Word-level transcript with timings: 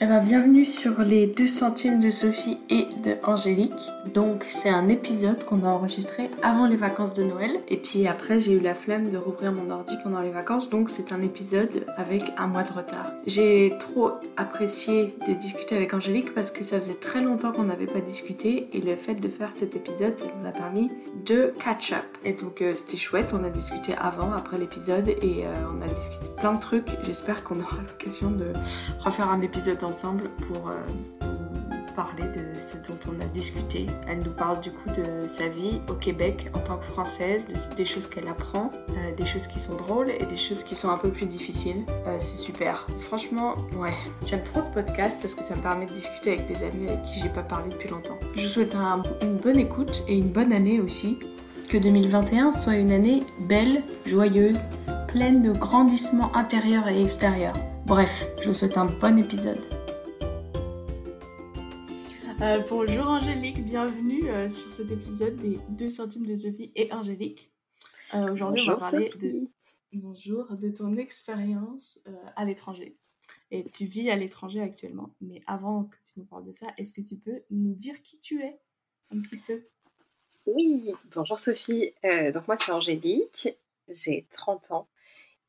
Eh 0.00 0.06
ben, 0.06 0.20
bienvenue 0.20 0.64
sur 0.64 1.00
les 1.00 1.26
2 1.26 1.48
centimes 1.48 1.98
de 1.98 2.08
Sophie 2.08 2.56
et 2.70 2.86
de 3.02 3.16
Angélique. 3.24 3.90
Donc 4.14 4.44
c'est 4.46 4.68
un 4.68 4.86
épisode 4.86 5.44
qu'on 5.44 5.64
a 5.64 5.66
enregistré 5.66 6.30
avant 6.40 6.66
les 6.66 6.76
vacances 6.76 7.14
de 7.14 7.24
Noël. 7.24 7.58
Et 7.66 7.76
puis 7.76 8.06
après 8.06 8.38
j'ai 8.38 8.52
eu 8.52 8.60
la 8.60 8.76
flemme 8.76 9.10
de 9.10 9.18
rouvrir 9.18 9.50
mon 9.50 9.70
ordi 9.70 9.96
pendant 10.04 10.20
les 10.20 10.30
vacances. 10.30 10.70
Donc 10.70 10.88
c'est 10.88 11.10
un 11.10 11.20
épisode 11.20 11.84
avec 11.96 12.22
un 12.36 12.46
mois 12.46 12.62
de 12.62 12.72
retard. 12.72 13.10
J'ai 13.26 13.74
trop 13.80 14.12
apprécié 14.36 15.16
de 15.26 15.32
discuter 15.34 15.74
avec 15.74 15.92
Angélique 15.92 16.32
parce 16.32 16.52
que 16.52 16.62
ça 16.62 16.78
faisait 16.78 16.94
très 16.94 17.20
longtemps 17.20 17.50
qu'on 17.50 17.64
n'avait 17.64 17.86
pas 17.86 18.00
discuté. 18.00 18.68
Et 18.72 18.80
le 18.80 18.94
fait 18.94 19.16
de 19.16 19.26
faire 19.26 19.50
cet 19.52 19.74
épisode, 19.74 20.16
ça 20.16 20.26
nous 20.38 20.46
a 20.46 20.52
permis 20.52 20.92
de 21.26 21.52
catch 21.58 21.92
up. 21.92 22.04
Et 22.24 22.34
donc 22.34 22.62
euh, 22.62 22.72
c'était 22.72 22.96
chouette. 22.96 23.32
On 23.34 23.42
a 23.42 23.50
discuté 23.50 23.94
avant, 23.98 24.32
après 24.32 24.58
l'épisode. 24.58 25.08
Et 25.08 25.44
euh, 25.44 25.52
on 25.76 25.82
a 25.82 25.88
discuté 25.88 26.26
plein 26.36 26.52
de 26.52 26.60
trucs. 26.60 26.96
J'espère 27.02 27.42
qu'on 27.42 27.58
aura 27.58 27.78
l'occasion 27.78 28.30
de 28.30 28.52
refaire 29.00 29.28
un 29.28 29.40
épisode 29.40 29.82
ensemble 29.88 30.30
pour 30.46 30.68
euh, 30.68 30.74
parler 31.96 32.22
de 32.24 32.44
ce 32.60 32.76
dont 32.88 32.98
on 33.08 33.20
a 33.20 33.26
discuté. 33.34 33.86
Elle 34.06 34.18
nous 34.18 34.30
parle 34.30 34.60
du 34.60 34.70
coup 34.70 34.88
de 34.90 35.26
sa 35.26 35.48
vie 35.48 35.80
au 35.90 35.94
Québec 35.94 36.48
en 36.54 36.60
tant 36.60 36.76
que 36.76 36.84
française, 36.86 37.44
de- 37.46 37.74
des 37.74 37.84
choses 37.84 38.06
qu'elle 38.06 38.28
apprend, 38.28 38.70
euh, 38.90 39.14
des 39.16 39.26
choses 39.26 39.48
qui 39.48 39.58
sont 39.58 39.74
drôles 39.74 40.10
et 40.10 40.24
des 40.24 40.36
choses 40.36 40.62
qui 40.62 40.76
sont 40.76 40.90
un 40.90 40.96
peu 40.98 41.10
plus 41.10 41.26
difficiles. 41.26 41.82
Euh, 42.06 42.16
c'est 42.20 42.36
super. 42.36 42.86
Franchement, 43.00 43.54
ouais, 43.76 43.94
j'aime 44.26 44.44
trop 44.44 44.60
ce 44.60 44.68
podcast 44.70 45.18
parce 45.20 45.34
que 45.34 45.42
ça 45.42 45.56
me 45.56 45.60
permet 45.60 45.86
de 45.86 45.92
discuter 45.92 46.32
avec 46.34 46.46
des 46.46 46.62
amis 46.62 46.88
avec 46.88 47.02
qui 47.04 47.20
j'ai 47.20 47.28
pas 47.30 47.42
parlé 47.42 47.68
depuis 47.70 47.88
longtemps. 47.88 48.18
Je 48.36 48.42
vous 48.42 48.48
souhaite 48.48 48.76
un- 48.76 49.02
une 49.22 49.36
bonne 49.36 49.58
écoute 49.58 50.04
et 50.06 50.16
une 50.16 50.28
bonne 50.28 50.52
année 50.52 50.80
aussi. 50.80 51.18
Que 51.68 51.76
2021 51.78 52.52
soit 52.52 52.76
une 52.76 52.92
année 52.92 53.24
belle, 53.40 53.82
joyeuse, 54.06 54.60
pleine 55.08 55.42
de 55.42 55.50
grandissements 55.52 56.34
intérieurs 56.36 56.86
et 56.88 57.02
extérieurs. 57.02 57.52
Bref, 57.86 58.26
je 58.40 58.48
vous 58.48 58.54
souhaite 58.54 58.78
un 58.78 58.86
bon 58.86 59.18
épisode. 59.18 59.58
Euh, 62.40 62.60
bonjour 62.68 63.08
Angélique, 63.08 63.64
bienvenue 63.64 64.30
euh, 64.30 64.48
sur 64.48 64.70
cet 64.70 64.92
épisode 64.92 65.34
des 65.36 65.58
2 65.70 65.88
centimes 65.88 66.24
de 66.24 66.36
Sophie 66.36 66.70
et 66.76 66.92
Angélique. 66.92 67.50
Euh, 68.14 68.32
Aujourd'hui, 68.32 68.62
on 68.68 68.74
va 68.74 68.76
parler 68.76 69.10
Sophie. 69.10 69.26
de, 69.26 69.48
bonjour, 69.94 70.46
de 70.52 70.70
ton 70.70 70.96
expérience 70.96 71.98
à 72.36 72.44
l'étranger. 72.44 72.96
Et 73.50 73.64
tu 73.64 73.86
vis 73.86 74.08
à 74.10 74.14
l'étranger 74.14 74.60
actuellement. 74.60 75.10
Mais 75.20 75.42
avant 75.48 75.84
que 75.84 75.96
tu 76.04 76.20
nous 76.20 76.26
parles 76.26 76.44
de 76.44 76.52
ça, 76.52 76.68
est-ce 76.76 76.92
que 76.92 77.00
tu 77.00 77.16
peux 77.16 77.42
nous 77.50 77.74
dire 77.74 78.00
qui 78.02 78.18
tu 78.18 78.40
es 78.40 78.56
un 79.10 79.20
petit 79.20 79.38
peu? 79.38 79.64
Oui, 80.46 80.92
bonjour 81.12 81.40
Sophie. 81.40 81.92
Donc 82.04 82.46
moi 82.46 82.56
c'est 82.56 82.70
Angélique, 82.70 83.48
j'ai 83.88 84.28
30 84.30 84.70
ans 84.70 84.88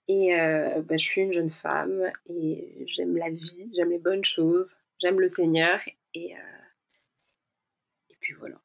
et 0.08 0.30
bah, 0.31 0.98
je 0.98 1.03
suis 1.03 1.22
une 1.22 1.34
jeune 1.34 1.52
femme 1.52 2.12
et 2.28 2.84
j'aime 2.88 3.16
la 3.16 3.30
vie, 3.30 3.70
j'aime 3.76 3.92
les 3.92 4.00
bonnes 4.00 4.26
choses, 4.26 4.78
j'aime 5.00 5.20
le 5.20 5.28
Seigneur 5.28 5.80
et, 6.14 6.36
euh, 6.36 6.38
et 6.38 6.59
puis 8.30 8.38
voilà. 8.38 8.61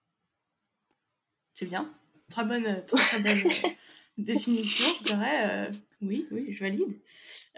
C'est 1.55 1.65
bien. 1.65 1.91
Très 2.29 2.45
bonne, 2.45 2.67
euh, 2.67 2.83
très, 2.87 2.99
très 2.99 3.19
bonne 3.19 3.51
euh, 3.51 3.69
définition, 4.19 4.85
je 4.99 5.05
dirais. 5.05 5.69
euh, 5.71 5.73
oui, 6.03 6.29
oui, 6.31 6.53
je 6.53 6.61
valide. 6.61 6.99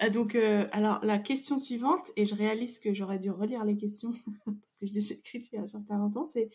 Euh, 0.02 0.10
donc, 0.10 0.36
euh, 0.36 0.66
alors, 0.70 1.04
la 1.04 1.18
question 1.18 1.58
suivante, 1.58 2.12
et 2.14 2.24
je 2.24 2.36
réalise 2.36 2.78
que 2.78 2.94
j'aurais 2.94 3.18
dû 3.18 3.30
relire 3.30 3.64
les 3.64 3.77
questions 3.77 4.10
parce 4.44 4.77
que 4.77 4.86
je 4.86 4.92
les 4.92 5.12
ai 5.12 5.16
écrites 5.16 5.48
il 5.50 5.56
y 5.56 5.58
a 5.58 5.62
un 5.62 5.66
certain 5.66 6.08
temps, 6.10 6.27
c'est 6.27 6.48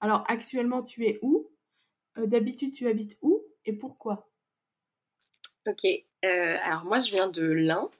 alors, 0.00 0.24
actuellement, 0.26 0.82
tu 0.82 1.06
es 1.06 1.20
où? 1.22 1.48
Euh, 2.18 2.26
D'habitude, 2.26 2.74
tu 2.74 2.88
habites 2.88 3.16
où? 3.22 3.44
Et 3.64 3.74
pourquoi? 3.74 4.28
Ok, 5.68 5.84
euh, 5.84 6.56
alors 6.62 6.84
moi 6.84 6.98
je 7.00 7.10
viens 7.10 7.28
de 7.28 7.42
l'Ain, 7.44 7.90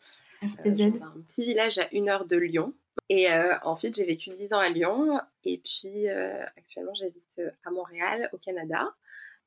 euh, 0.43 0.47
RPZ. 0.47 0.99
d'un 0.99 1.15
petit 1.29 1.45
village 1.45 1.79
à 1.79 1.89
une 1.93 2.09
heure 2.09 2.27
de 2.27 2.37
Lyon 2.37 2.75
et 3.09 3.31
euh, 3.31 3.57
ensuite 3.63 3.97
j'ai 3.97 4.05
vécu 4.05 4.31
10 4.31 4.53
ans 4.53 4.59
à 4.59 4.69
Lyon 4.69 5.21
et 5.45 5.59
puis 5.59 6.09
euh, 6.09 6.45
actuellement 6.57 6.95
j'habite 6.95 7.39
euh, 7.39 7.51
à 7.65 7.71
Montréal 7.71 8.29
au 8.33 8.39
Canada 8.39 8.95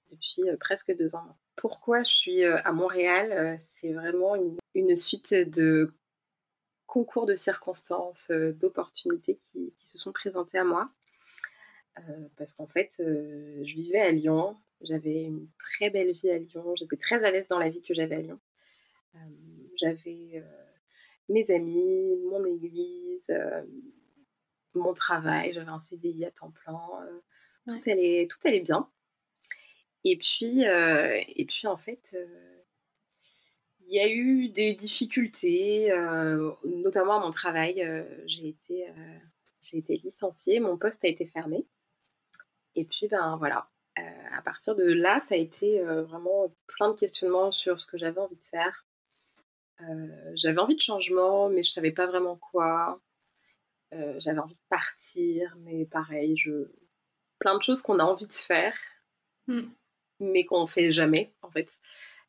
depuis 0.09 0.44
presque 0.59 0.95
deux 0.95 1.15
ans. 1.15 1.37
Pourquoi 1.55 2.04
je 2.04 2.10
suis 2.10 2.43
à 2.43 2.71
Montréal 2.71 3.60
C'est 3.60 3.93
vraiment 3.93 4.36
une, 4.73 4.95
suite 4.95 5.36
de 5.36 5.93
concours 6.87 7.27
de 7.27 7.36
circonstances, 7.36 8.32
d'opportunités 8.32 9.37
qui, 9.43 9.71
se 9.76 9.99
sont 9.99 10.11
présentées 10.11 10.58
à 10.58 10.64
moi. 10.64 10.89
Parce 12.37 12.55
qu'en 12.55 12.66
fait, 12.66 12.95
je 12.98 13.71
vivais 13.76 13.99
à 13.99 14.10
Lyon, 14.10 14.58
j'avais 14.81 15.26
une 15.26 15.48
très 15.60 15.92
belle 15.92 16.11
vie 16.14 16.31
à 16.31 16.39
Lyon, 16.39 16.73
j'étais 16.76 16.98
très 16.98 17.23
à 17.23 17.30
l'aise 17.30 17.48
dans 17.48 17.60
la 17.60 17.70
vie 17.70 17.83
que 17.83 17.93
j'avais 17.93 18.16
à 18.16 18.21
Lyon. 18.21 18.39
J'avais 19.76 20.43
mes 21.30 21.52
amis, 21.52 22.16
mon 22.30 22.44
église, 22.45 23.30
euh, 23.30 23.62
mon 24.73 24.94
travail, 24.94 25.54
j'avais 25.54 25.70
un 25.70 25.80
CDI 25.80 26.26
à 26.26 26.32
temps 26.32 26.52
plein, 26.52 26.80
euh, 27.04 27.20
Ouais. 27.67 27.80
tout, 27.80 27.90
allait, 27.90 28.28
tout 28.30 28.40
allait 28.45 28.62
bien. 28.62 28.90
Et 30.04 30.17
puis, 30.17 30.66
euh, 30.67 31.22
et 31.28 31.45
puis 31.45 31.67
en 31.67 31.78
fait, 31.78 32.16
il 33.82 33.94
y 33.95 34.00
a 34.00 34.08
eu 34.08 34.50
des 34.50 34.76
difficultés, 34.76 35.92
euh, 35.92 36.52
notamment 36.64 37.16
à 37.17 37.20
mon 37.20 37.32
travail. 37.32 37.82
euh, 37.84 38.04
j'ai 38.28 38.48
été, 38.48 38.88
euh, 38.90 39.17
j'ai 39.61 39.78
été 39.80 39.98
licenciée, 39.98 40.60
mon 40.60 40.78
poste 40.78 41.04
a 41.04 41.08
été 41.08 41.26
fermé. 41.26 41.67
Et 42.76 42.86
puis, 42.86 43.08
ben 43.08 43.36
voilà, 43.38 43.70
à 44.32 44.42
partir 44.42 44.76
de 44.76 44.84
là, 44.86 45.20
ça 45.20 45.36
a 45.36 45.38
été 45.38 45.82
vraiment 45.84 46.56
plein 46.67 46.92
de 46.92 46.98
questionnements 47.00 47.52
sur 47.52 47.82
ce 47.82 47.88
que 47.88 47.98
j'avais 47.98 48.20
envie 48.22 48.38
de 48.38 48.44
faire. 48.44 48.86
Euh, 49.82 50.32
j'avais 50.36 50.60
envie 50.60 50.76
de 50.76 50.82
changement, 50.82 51.50
mais 51.50 51.64
je 51.64 51.72
savais 51.72 51.92
pas 51.92 52.08
vraiment 52.08 52.36
quoi. 52.38 53.02
Euh, 53.94 54.16
j'avais 54.20 54.40
envie 54.40 54.56
de 54.56 54.60
partir, 54.70 55.56
mais 55.60 55.86
pareil, 55.86 56.38
je... 56.38 56.72
plein 57.40 57.58
de 57.58 57.64
choses 57.64 57.82
qu'on 57.82 58.00
a 58.00 58.04
envie 58.04 58.28
de 58.28 58.34
faire, 58.34 58.78
Hmm. 59.48 59.70
mais 60.20 60.45
qu'on 60.45 60.64
ne 60.64 60.67
fait 60.67 60.92
jamais, 60.92 61.34
en 61.42 61.50
fait. 61.50 61.70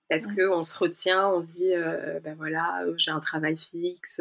Parce 0.09 0.27
Ouais. 0.27 0.37
qu'on 0.47 0.65
se 0.65 0.79
retient, 0.79 1.29
on 1.31 1.41
se 1.41 1.49
dit, 1.51 1.73
euh, 1.75 2.19
ben 2.21 2.35
voilà, 2.35 2.85
j'ai 2.97 3.11
un 3.11 3.21
travail 3.21 3.57
fixe, 3.57 4.21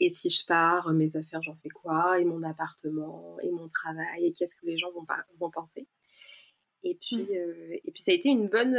et 0.00 0.08
si 0.08 0.28
je 0.30 0.44
pars, 0.46 0.90
mes 0.92 1.16
affaires, 1.16 1.42
j'en 1.42 1.54
fais 1.56 1.68
quoi? 1.68 2.18
Et 2.20 2.24
mon 2.24 2.42
appartement, 2.42 3.36
et 3.42 3.50
mon 3.50 3.68
travail, 3.68 4.26
et 4.26 4.32
qu'est-ce 4.32 4.56
que 4.56 4.66
les 4.66 4.78
gens 4.78 4.90
vont, 5.38 5.50
penser? 5.50 5.86
Et 6.82 6.94
puis, 6.96 7.16
Mm. 7.24 7.36
euh, 7.36 7.76
et 7.84 7.90
puis 7.92 8.02
ça 8.02 8.10
a 8.12 8.14
été 8.14 8.28
une 8.28 8.48
bonne, 8.48 8.76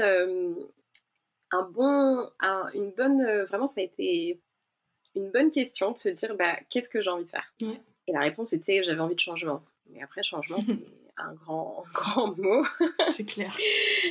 un 1.52 1.64
bon, 1.64 2.30
un- 2.40 2.70
une 2.74 2.92
bonne, 2.92 3.22
euh, 3.22 3.46
vraiment 3.46 3.68
ça 3.68 3.82
a 3.82 3.84
été 3.84 4.40
une 5.16 5.32
bonne 5.32 5.52
question 5.52 5.92
de 5.92 5.98
se 5.98 6.10
dire 6.10 6.36
bah, 6.36 6.58
qu'est-ce 6.70 6.90
que 6.90 7.02
j'ai 7.02 7.10
envie 7.10 7.24
de 7.24 7.30
faire? 7.30 7.54
Ouais. 7.62 7.80
Et 8.08 8.12
la 8.14 8.20
réponse 8.22 8.54
était 8.54 8.84
j'avais 8.84 9.00
envie 9.02 9.16
de 9.16 9.20
changement. 9.20 9.64
Mais 9.90 10.02
après 10.02 10.24
changement 10.24 10.60
c'est 10.62 10.80
un 11.18 11.34
grand, 11.34 11.84
grand 11.94 12.36
mot. 12.38 12.66
C'est 13.06 13.26
clair. 13.26 13.56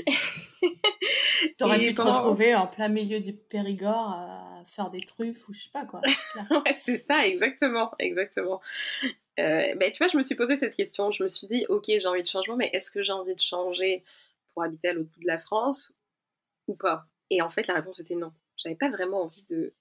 T'aurais 1.58 1.78
pu 1.80 1.92
te 1.94 2.00
retrouver 2.02 2.54
en 2.54 2.66
plein 2.66 2.88
milieu 2.88 3.20
du 3.20 3.32
Périgord 3.34 4.10
à 4.12 4.62
faire 4.66 4.90
des 4.90 5.00
truffes 5.02 5.46
ou 5.48 5.52
je 5.54 5.64
sais 5.64 5.70
pas 5.70 5.84
quoi. 5.84 6.00
C'est. 6.78 6.92
Ouais, 6.92 6.98
ça, 6.98 7.26
exactement, 7.26 7.92
exactement. 7.98 8.60
Euh, 9.38 9.74
ben, 9.74 9.90
tu 9.92 9.98
vois, 9.98 10.08
je 10.08 10.16
me 10.16 10.22
suis 10.22 10.34
posé 10.36 10.56
cette 10.56 10.74
question. 10.74 11.10
Je 11.10 11.22
me 11.22 11.28
suis 11.28 11.46
dit, 11.46 11.66
ok, 11.68 11.84
j'ai 11.86 12.06
envie 12.06 12.22
de 12.22 12.28
changement, 12.28 12.56
mais 12.56 12.70
est-ce 12.72 12.90
que 12.90 13.02
j'ai 13.02 13.12
envie 13.12 13.34
de 13.34 13.40
changer 13.40 14.02
pour 14.54 14.62
habiter 14.62 14.88
à 14.88 14.92
l'autre 14.94 15.10
bout 15.10 15.20
de 15.20 15.26
la 15.26 15.38
France 15.38 15.94
ou 16.68 16.74
pas? 16.74 17.06
Et 17.30 17.42
en 17.42 17.50
fait, 17.50 17.66
la 17.66 17.74
réponse 17.74 18.00
était 18.00 18.14
non. 18.14 18.32
J'avais 18.56 18.76
pas 18.76 18.90
vraiment 18.90 19.22
envie 19.22 19.44
de 19.46 19.72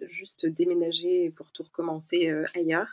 juste 0.00 0.46
déménager 0.46 1.30
pour 1.30 1.52
tout 1.52 1.62
recommencer 1.62 2.28
euh, 2.28 2.44
ailleurs. 2.54 2.88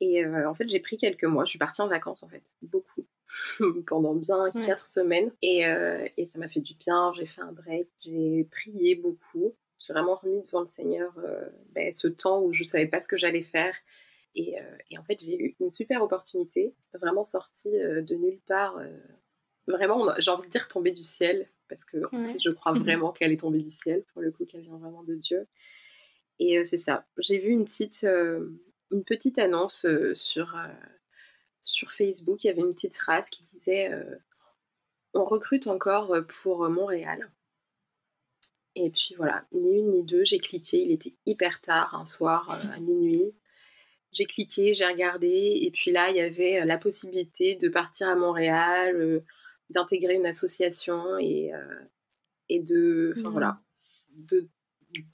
Et 0.00 0.24
euh, 0.24 0.48
en 0.48 0.54
fait, 0.54 0.68
j'ai 0.68 0.80
pris 0.80 0.96
quelques 0.96 1.24
mois. 1.24 1.44
Je 1.44 1.50
suis 1.50 1.58
partie 1.58 1.82
en 1.82 1.88
vacances, 1.88 2.22
en 2.22 2.28
fait, 2.28 2.42
beaucoup, 2.62 3.06
pendant 3.86 4.14
bien 4.14 4.44
Ouais. 4.54 4.66
quatre 4.66 4.86
semaines. 4.86 5.32
Et, 5.42 5.66
euh, 5.66 6.06
et 6.16 6.26
ça 6.26 6.38
m'a 6.38 6.48
fait 6.48 6.60
du 6.60 6.74
bien. 6.74 7.12
J'ai 7.14 7.26
fait 7.26 7.40
un 7.40 7.52
break. 7.52 7.88
J'ai 8.00 8.44
prié 8.50 8.94
beaucoup. 8.94 9.54
J'ai 9.78 9.92
vraiment 9.92 10.14
remis 10.16 10.42
devant 10.42 10.60
le 10.62 10.68
Seigneur 10.68 11.12
ben, 11.72 11.92
ce 11.92 12.08
temps 12.08 12.40
où 12.42 12.52
je 12.54 12.64
savais 12.64 12.86
pas 12.86 13.00
ce 13.00 13.08
que 13.08 13.16
j'allais 13.16 13.42
faire. 13.42 13.74
Et, 14.34 14.56
et 14.90 14.98
en 14.98 15.04
fait, 15.04 15.20
j'ai 15.20 15.36
eu 15.38 15.56
une 15.60 15.70
super 15.70 16.02
opportunité, 16.02 16.74
vraiment 16.94 17.22
sortie 17.22 17.70
de 17.70 18.14
nulle 18.14 18.40
part. 18.46 18.80
vraiment, 19.66 20.08
j'ai 20.18 20.30
envie 20.30 20.46
de 20.46 20.52
dire 20.52 20.68
tomber 20.68 20.90
du 20.92 21.04
ciel, 21.04 21.50
parce 21.68 21.84
que 21.84 21.98
en 22.12 22.18
Ouais. 22.18 22.32
fait, 22.32 22.38
je 22.46 22.52
crois 22.52 22.72
vraiment 22.88 23.12
qu'elle 23.12 23.32
est 23.32 23.40
tombée 23.40 23.60
du 23.60 23.70
ciel, 23.70 24.04
pour 24.12 24.22
le 24.22 24.30
coup, 24.32 24.44
qu'elle 24.44 24.62
vient 24.62 24.76
vraiment 24.78 25.02
de 25.04 25.14
Dieu. 25.14 25.46
Et 26.38 26.58
euh, 26.58 26.64
c'est 26.64 26.76
ça. 26.76 27.06
J'ai 27.18 27.38
vu 27.38 27.50
une 27.50 27.64
petite, 27.64 28.04
euh, 28.04 28.50
une 28.90 29.04
petite 29.04 29.38
annonce 29.38 29.84
euh, 29.86 30.14
sur, 30.14 30.56
sur 31.60 31.92
Facebook. 31.92 32.42
Il 32.44 32.48
y 32.48 32.50
avait 32.50 32.60
une 32.62 32.74
petite 32.74 32.96
phrase 32.96 33.28
qui 33.30 33.44
disait 33.46 33.90
On 35.14 35.24
recrute 35.24 35.66
encore 35.66 36.14
pour 36.42 36.68
Montréal. 36.68 37.30
Et 38.76 38.90
puis 38.90 39.14
voilà, 39.16 39.46
ni 39.52 39.78
une 39.78 39.90
ni 39.90 40.02
deux, 40.02 40.24
j'ai 40.24 40.38
cliqué. 40.40 40.82
Il 40.82 40.90
était 40.90 41.14
hyper 41.26 41.60
tard, 41.60 41.94
un 41.94 42.04
soir 42.04 42.50
à 42.50 42.80
minuit. 42.80 43.32
J'ai 44.10 44.26
cliqué, 44.26 44.74
j'ai 44.74 44.86
regardé, 44.86 45.60
et 45.62 45.70
puis 45.72 45.90
là, 45.90 46.10
il 46.10 46.16
y 46.16 46.20
avait 46.20 46.64
la 46.64 46.78
possibilité 46.78 47.56
de 47.56 47.68
partir 47.68 48.08
à 48.08 48.14
Montréal, 48.14 49.22
d'intégrer 49.70 50.14
une 50.14 50.26
association 50.26 51.18
et, 51.18 51.52
euh, 51.54 51.80
et 52.48 52.60
de, 52.60 53.14
Mhm. 53.16 53.28
voilà, 53.30 53.58
de 54.16 54.48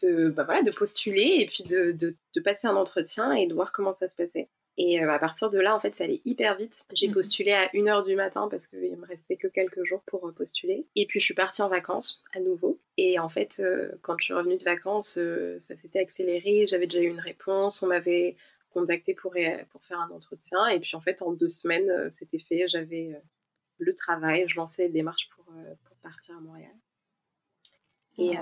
de, 0.03 0.29
bah 0.29 0.45
voilà, 0.45 0.63
de 0.63 0.71
postuler 0.71 1.39
et 1.39 1.47
puis 1.47 1.65
de, 1.65 1.93
de, 1.93 2.15
de, 2.35 2.41
passer 2.43 2.67
un 2.67 2.77
entretien 2.77 3.33
et 3.33 3.47
de 3.47 3.55
voir 3.55 3.73
comment 3.73 3.95
ça 3.95 4.09
se 4.09 4.15
passait. 4.15 4.51
Et 4.77 5.03
euh, 5.03 5.11
à 5.11 5.19
partir 5.19 5.49
de 5.49 5.59
là, 5.59 5.75
en 5.75 5.81
fait, 5.81 5.95
ça 5.95 6.05
allait 6.05 6.21
hyper 6.27 6.55
vite. 6.57 6.85
J'ai 6.93 7.09
mhm. 7.09 7.15
postulé 7.15 7.53
à 7.53 7.69
1h 7.69 8.05
du 8.05 8.15
matin 8.15 8.47
parce 8.51 8.67
qu'il 8.67 8.95
me 8.95 9.07
restait 9.07 9.37
que 9.37 9.49
quelques 9.49 9.83
jours 9.85 10.03
pour 10.07 10.29
euh, 10.29 10.33
postuler. 10.33 10.87
Et 10.97 11.07
puis, 11.07 11.19
je 11.19 11.25
suis 11.25 11.35
partie 11.35 11.63
en 11.63 11.69
vacances 11.69 12.23
à 12.35 12.41
nouveau. 12.41 12.79
Et 12.99 13.19
en 13.19 13.31
fait, 13.31 13.63
quand 14.03 14.19
je 14.19 14.25
suis 14.25 14.35
revenue 14.35 14.59
de 14.59 14.65
vacances, 14.65 15.19
ça 15.59 15.77
s'était 15.77 16.01
accéléré. 16.01 16.67
J'avais 16.67 16.87
déjà 16.87 17.01
eu 17.01 17.09
une 17.09 17.21
réponse. 17.21 17.83
On 17.83 17.87
m'avait 17.87 18.37
contacté 18.69 19.15
pour, 19.15 19.35
pour 19.71 19.85
faire 19.87 20.01
un 20.01 20.11
entretien. 20.11 20.67
Et 20.69 20.79
puis, 20.79 20.95
en 20.95 21.01
fait, 21.01 21.23
en 21.23 21.33
deux 21.33 21.49
semaines, 21.49 22.11
c'était 22.11 22.39
fait. 22.39 22.69
J'avais 22.69 23.19
le 23.85 23.95
travail. 23.95 24.47
Je 24.49 24.57
lançais 24.57 24.85
les 24.85 24.89
démarches 24.89 25.29
pour, 25.35 25.45
pour 25.45 25.97
partir 25.99 26.37
à 26.37 26.41
Montréal. 26.41 26.75
Et, 28.19 28.37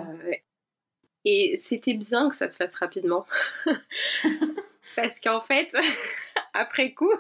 et 1.25 1.59
c'était 1.59 1.95
bien 1.95 2.29
que 2.29 2.37
ça 2.37 2.51
se 2.51 2.57
fasse 2.57 2.75
rapidement. 2.75 3.27
Parce 4.97 5.21
qu'en 5.21 5.41
fait, 5.41 5.71
après 6.55 6.93
coup, 6.93 7.13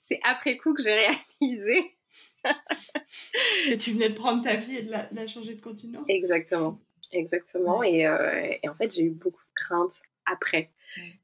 c'est 0.00 0.20
après 0.22 0.56
coup 0.56 0.74
que 0.74 0.82
j'ai 0.82 0.94
réalisé. 0.94 1.96
que 2.44 3.74
tu 3.76 3.92
venais 3.92 4.10
de 4.10 4.14
prendre 4.14 4.42
ta 4.42 4.56
vie 4.56 4.76
et 4.76 4.82
de 4.82 4.90
la, 4.90 5.26
changer 5.26 5.54
de 5.54 5.60
continent. 5.60 6.04
Exactement. 6.08 6.80
Exactement. 7.12 7.82
Et, 7.82 8.06
euh, 8.06 8.54
et, 8.62 8.68
en 8.68 8.74
fait, 8.74 8.92
j'ai 8.92 9.02
eu 9.02 9.10
beaucoup 9.10 9.42
de 9.42 9.54
craintes 9.54 10.02
après. 10.26 10.70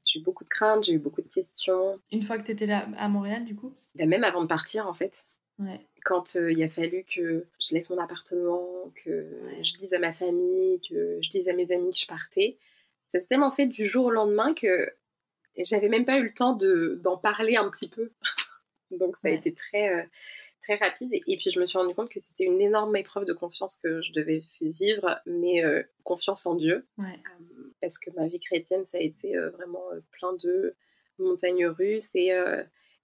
J'ai 0.03 0.19
eu 0.19 0.23
beaucoup 0.23 0.43
de 0.43 0.49
craintes, 0.49 0.83
j'ai 0.83 0.93
eu 0.93 0.99
beaucoup 0.99 1.21
de 1.21 1.29
questions. 1.29 1.99
Une 2.11 2.21
fois 2.21 2.37
que 2.37 2.43
tu 2.43 2.51
étais 2.51 2.65
là 2.65 2.87
à 2.97 3.07
Montréal, 3.07 3.45
du 3.45 3.55
coup? 3.55 3.73
Ben, 3.95 4.07
Même 4.09 4.23
avant 4.23 4.41
de 4.41 4.47
partir, 4.47 4.87
en 4.87 4.93
fait. 4.93 5.27
Quand 6.03 6.35
euh, 6.35 6.51
il 6.51 6.61
a 6.63 6.69
fallu 6.69 7.05
que 7.05 7.45
je 7.59 7.73
laisse 7.73 7.89
mon 7.89 7.97
appartement, 7.97 8.91
que 9.03 9.27
je 9.61 9.77
dise 9.77 9.93
à 9.93 9.99
ma 9.99 10.13
famille, 10.13 10.81
que 10.87 11.19
je 11.21 11.29
dise 11.29 11.47
à 11.49 11.53
mes 11.53 11.71
amis 11.71 11.91
que 11.91 11.99
je 11.99 12.07
partais, 12.07 12.57
ça 13.11 13.19
s'est 13.19 13.27
tellement 13.27 13.51
fait 13.51 13.67
du 13.67 13.85
jour 13.85 14.05
au 14.05 14.11
lendemain 14.11 14.53
que 14.53 14.91
j'avais 15.57 15.89
même 15.89 16.05
pas 16.05 16.17
eu 16.17 16.23
le 16.23 16.33
temps 16.33 16.53
d'en 16.55 17.17
parler 17.17 17.55
un 17.55 17.69
petit 17.69 17.87
peu. 17.87 18.11
Donc 18.91 19.15
ça 19.17 19.29
a 19.29 19.31
été 19.31 19.53
très, 19.53 19.93
euh, 19.93 20.03
très 20.63 20.75
rapide. 20.75 21.09
Et, 21.13 21.37
puis 21.37 21.51
je 21.51 21.59
me 21.59 21.65
suis 21.65 21.77
rendu 21.77 21.93
compte 21.93 22.09
que 22.09 22.19
c'était 22.19 22.43
une 22.43 22.61
énorme 22.61 22.95
épreuve 22.95 23.25
de 23.25 23.33
confiance 23.33 23.77
que 23.77 24.01
je 24.01 24.11
devais 24.13 24.43
vivre, 24.61 25.21
mais 25.25 25.63
euh, 25.63 25.83
confiance 26.03 26.45
en 26.45 26.55
Dieu. 26.55 26.85
parce 27.81 27.97
que 27.97 28.11
ma 28.11 28.27
vie 28.27 28.39
chrétienne, 28.39 28.85
ça 28.85 28.97
a 28.97 29.01
été 29.01 29.37
vraiment 29.37 29.85
plein 30.11 30.33
de 30.43 30.75
montagnes 31.19 31.67
russes 31.67 32.09
et 32.15 32.33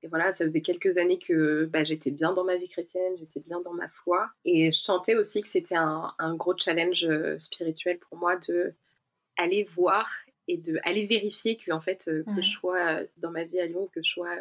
et 0.01 0.07
voilà, 0.07 0.33
ça 0.33 0.45
faisait 0.45 0.61
quelques 0.61 0.97
années 0.97 1.19
que 1.19 1.65
bah, 1.65 1.83
j'étais 1.83 2.11
bien 2.11 2.33
dans 2.33 2.45
ma 2.45 2.55
vie 2.55 2.69
chrétienne, 2.69 3.17
j'étais 3.17 3.41
bien 3.41 3.59
dans 3.61 3.73
ma 3.73 3.89
foi. 3.89 4.29
Et 4.45 4.71
je 4.71 4.79
sentais 4.79 5.15
aussi 5.15 5.41
que 5.41 5.47
c'était 5.47 5.75
un, 5.75 6.35
gros 6.35 6.57
challenge 6.57 7.03
euh, 7.03 7.37
spirituel 7.37 7.99
pour 7.99 8.17
moi 8.17 8.37
de 8.37 8.73
aller 9.37 9.63
voir 9.63 10.09
et 10.47 10.57
de 10.57 10.79
aller 10.83 11.05
vérifier 11.05 11.57
que 11.57 11.71
en 11.71 11.81
fait 11.81 12.07
euh, 12.07 12.23
que 12.23 12.41
je 12.41 12.49
sois 12.49 12.77
euh, 12.77 13.07
dans 13.17 13.31
ma 13.31 13.43
vie 13.43 13.59
à 13.59 13.65
Lyon, 13.65 13.89
que 13.93 14.01
je 14.01 14.09
sois 14.09 14.33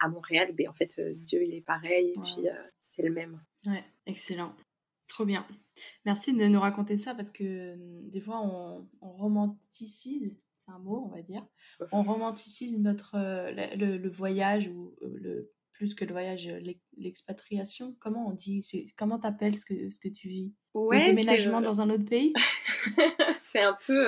à 0.00 0.08
Montréal, 0.08 0.52
ben 0.52 0.68
en 0.68 0.74
fait 0.74 1.00
Dieu 1.00 1.42
il 1.42 1.54
est 1.54 1.62
pareil 1.62 2.10
et 2.10 2.20
puis 2.20 2.48
c'est 2.82 3.02
le 3.02 3.10
même. 3.10 3.40
Ouais, 3.66 3.84
excellent. 4.06 4.54
Trop 5.08 5.24
bien. 5.24 5.46
Merci 6.04 6.36
de 6.36 6.44
nous 6.44 6.60
raconter 6.60 6.96
ça 6.96 7.14
parce 7.14 7.30
que 7.30 7.74
des 8.08 8.20
fois 8.20 8.40
on, 8.42 8.86
on 9.00 9.12
romanticise 9.12 10.36
c'est 10.64 10.72
un 10.72 10.78
mot, 10.78 11.04
on 11.06 11.14
va 11.14 11.22
dire. 11.22 11.44
On 11.92 12.02
romanticise 12.02 12.78
notre 12.78 13.16
euh, 13.16 13.52
le, 13.76 14.08
voyage 14.08 14.68
ou 14.68 14.94
euh, 15.02 15.16
le 15.20 15.52
plus 15.72 15.94
que 15.94 16.04
le 16.04 16.12
voyage, 16.12 16.46
euh, 16.46 16.60
l'expatriation. 16.96 17.96
Comment 18.00 18.28
on 18.28 18.32
dit 18.32 18.64
Comment 18.96 19.18
t'appelles 19.18 19.58
ce 19.58 19.64
que 19.64 19.90
ce 19.90 19.98
que 19.98 20.08
tu 20.08 20.28
vis? 20.28 20.54
Ouais, 20.72 21.00
Le 21.00 21.04
déménagement 21.06 21.60
dans 21.60 21.80
un 21.80 21.90
autre 21.90 22.04
pays? 22.04 22.32
c'est 23.52 23.62
un 23.62 23.76
peu, 23.86 24.06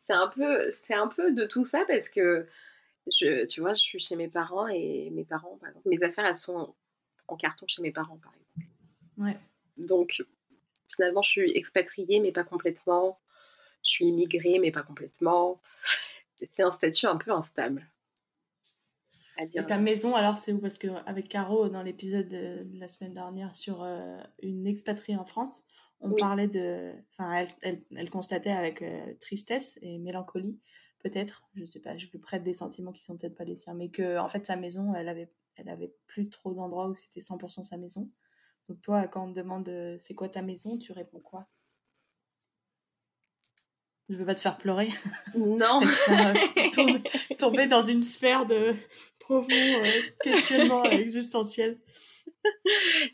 c'est 0.00 0.12
un 0.12 0.28
peu, 0.28 0.70
c'est 0.70 0.94
un 0.94 1.08
peu 1.08 1.32
de 1.32 1.46
tout 1.46 1.64
ça 1.64 1.84
parce 1.86 2.08
que 2.08 2.46
je, 3.06 3.46
tu 3.46 3.60
vois, 3.60 3.74
je 3.74 3.80
suis 3.80 4.00
chez 4.00 4.16
mes 4.16 4.28
parents 4.28 4.68
et 4.68 5.10
mes 5.10 5.24
parents, 5.24 5.56
par 5.58 5.70
exemple, 5.70 5.88
mes 5.88 6.02
affaires 6.02 6.26
elles 6.26 6.36
sont 6.36 6.74
en 7.26 7.36
carton 7.36 7.66
chez 7.68 7.82
mes 7.82 7.92
parents, 7.92 8.18
par 8.18 8.32
exemple. 8.34 8.72
Ouais. 9.18 9.36
Donc 9.76 10.22
finalement, 10.88 11.22
je 11.22 11.30
suis 11.30 11.56
expatriée, 11.56 12.20
mais 12.20 12.32
pas 12.32 12.44
complètement 12.44 13.18
je 13.88 13.94
suis 13.94 14.06
immigrée, 14.06 14.58
mais 14.60 14.70
pas 14.70 14.82
complètement. 14.82 15.60
C'est 16.36 16.62
un 16.62 16.70
statut 16.70 17.06
un 17.06 17.16
peu 17.16 17.32
instable. 17.32 17.88
Et 19.38 19.64
ta 19.64 19.78
maison, 19.78 20.16
alors, 20.16 20.36
c'est 20.36 20.52
où? 20.52 20.58
Parce 20.58 20.78
qu'avec 20.78 21.28
Caro, 21.28 21.68
dans 21.68 21.82
l'épisode 21.82 22.28
de, 22.28 22.66
la 22.74 22.88
semaine 22.88 23.14
dernière 23.14 23.54
sur 23.56 23.82
euh, 23.82 24.20
une 24.42 24.66
expatriée 24.66 25.16
en 25.16 25.24
France, 25.24 25.64
on 26.00 26.10
parlait 26.12 26.48
de. 26.48 26.92
Enfin, 27.12 27.46
elle, 27.62 27.82
elle, 27.96 28.10
constatait 28.10 28.50
avec 28.50 28.82
euh, 28.82 29.14
tristesse 29.20 29.78
et 29.80 29.98
mélancolie, 29.98 30.58
peut-être, 31.00 31.48
je 31.54 31.64
sais 31.64 31.80
pas, 31.80 31.96
je 31.96 32.08
lui 32.08 32.18
prête 32.18 32.42
des 32.42 32.54
sentiments 32.54 32.92
qui 32.92 33.02
sont 33.02 33.16
peut-être 33.16 33.36
pas 33.36 33.44
les 33.44 33.54
siens, 33.54 33.74
mais 33.74 33.90
que, 33.90 34.18
en 34.18 34.28
fait, 34.28 34.44
sa 34.44 34.56
maison, 34.56 34.94
elle 34.94 35.08
avait, 35.08 35.30
elle 35.56 35.68
avait 35.68 35.92
plus 36.06 36.28
trop 36.28 36.52
d'endroits 36.52 36.88
où 36.88 36.94
c'était 36.94 37.20
100% 37.20 37.64
sa 37.64 37.76
maison. 37.76 38.10
Donc, 38.68 38.82
toi, 38.82 39.06
quand 39.06 39.24
on 39.24 39.32
te 39.32 39.38
demande 39.38 39.68
euh, 39.68 39.96
c'est 39.98 40.14
quoi 40.14 40.28
ta 40.28 40.42
maison, 40.42 40.78
tu 40.78 40.92
réponds 40.92 41.20
quoi? 41.20 41.46
Je 44.08 44.16
veux 44.16 44.24
pas 44.24 44.34
te 44.34 44.40
faire 44.40 44.56
pleurer. 44.56 44.88
Non. 45.36 45.80
tomber, 47.38 47.66
dans 47.66 47.82
une 47.82 48.02
sphère 48.02 48.46
de 48.46 48.74
profond 49.18 49.50
euh, 49.50 50.02
questionnement 50.22 50.84
existentiel. 50.84 51.78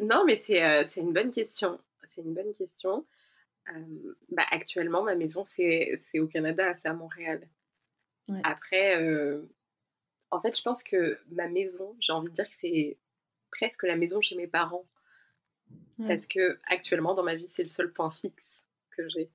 Non, 0.01 0.25
mais 0.25 0.37
c'est 0.37 0.63
euh, 0.63 0.85
une 0.97 1.13
bonne 1.13 1.33
question. 1.33 1.81
C'est 2.11 2.23
une 2.23 2.35
bonne 2.35 2.53
question. 2.53 3.05
Euh, 3.75 4.15
bah, 4.31 4.45
actuellement, 4.51 5.03
ma 5.03 5.17
maison, 5.17 5.43
c'est 5.43 5.97
au 6.17 6.29
Canada, 6.29 6.75
c'est 6.81 6.89
à 6.89 6.95
Montréal. 6.95 7.49
Après, 8.43 8.97
en 10.31 10.41
fait, 10.41 10.57
je 10.57 10.63
pense 10.63 10.83
que 10.83 11.19
ma 11.31 11.49
maison, 11.49 11.95
j'ai 12.01 12.13
envie 12.13 12.31
de 12.31 12.35
dire 12.35 12.47
que 12.47 12.55
c'est 12.61 12.97
presque 13.51 13.83
la 13.83 13.97
maison 13.97 14.21
chez 14.21 14.37
mes 14.37 14.47
parents. 14.47 14.87
Parce 16.07 16.27
que 16.27 16.59
actuellement, 16.65 17.15
dans 17.15 17.23
ma 17.23 17.35
vie, 17.35 17.49
c'est 17.49 17.63
le 17.63 17.69
seul 17.69 17.93
point 17.93 18.11
fixe 18.11 18.63
que 18.97 19.09
j'ai 19.09 19.31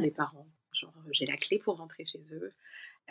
mes 0.00 0.10
parents. 0.10 0.48
Genre, 0.72 0.92
j'ai 1.12 1.26
la 1.26 1.36
clé 1.36 1.58
pour 1.58 1.76
rentrer 1.76 2.04
chez 2.04 2.20
eux. 2.32 2.52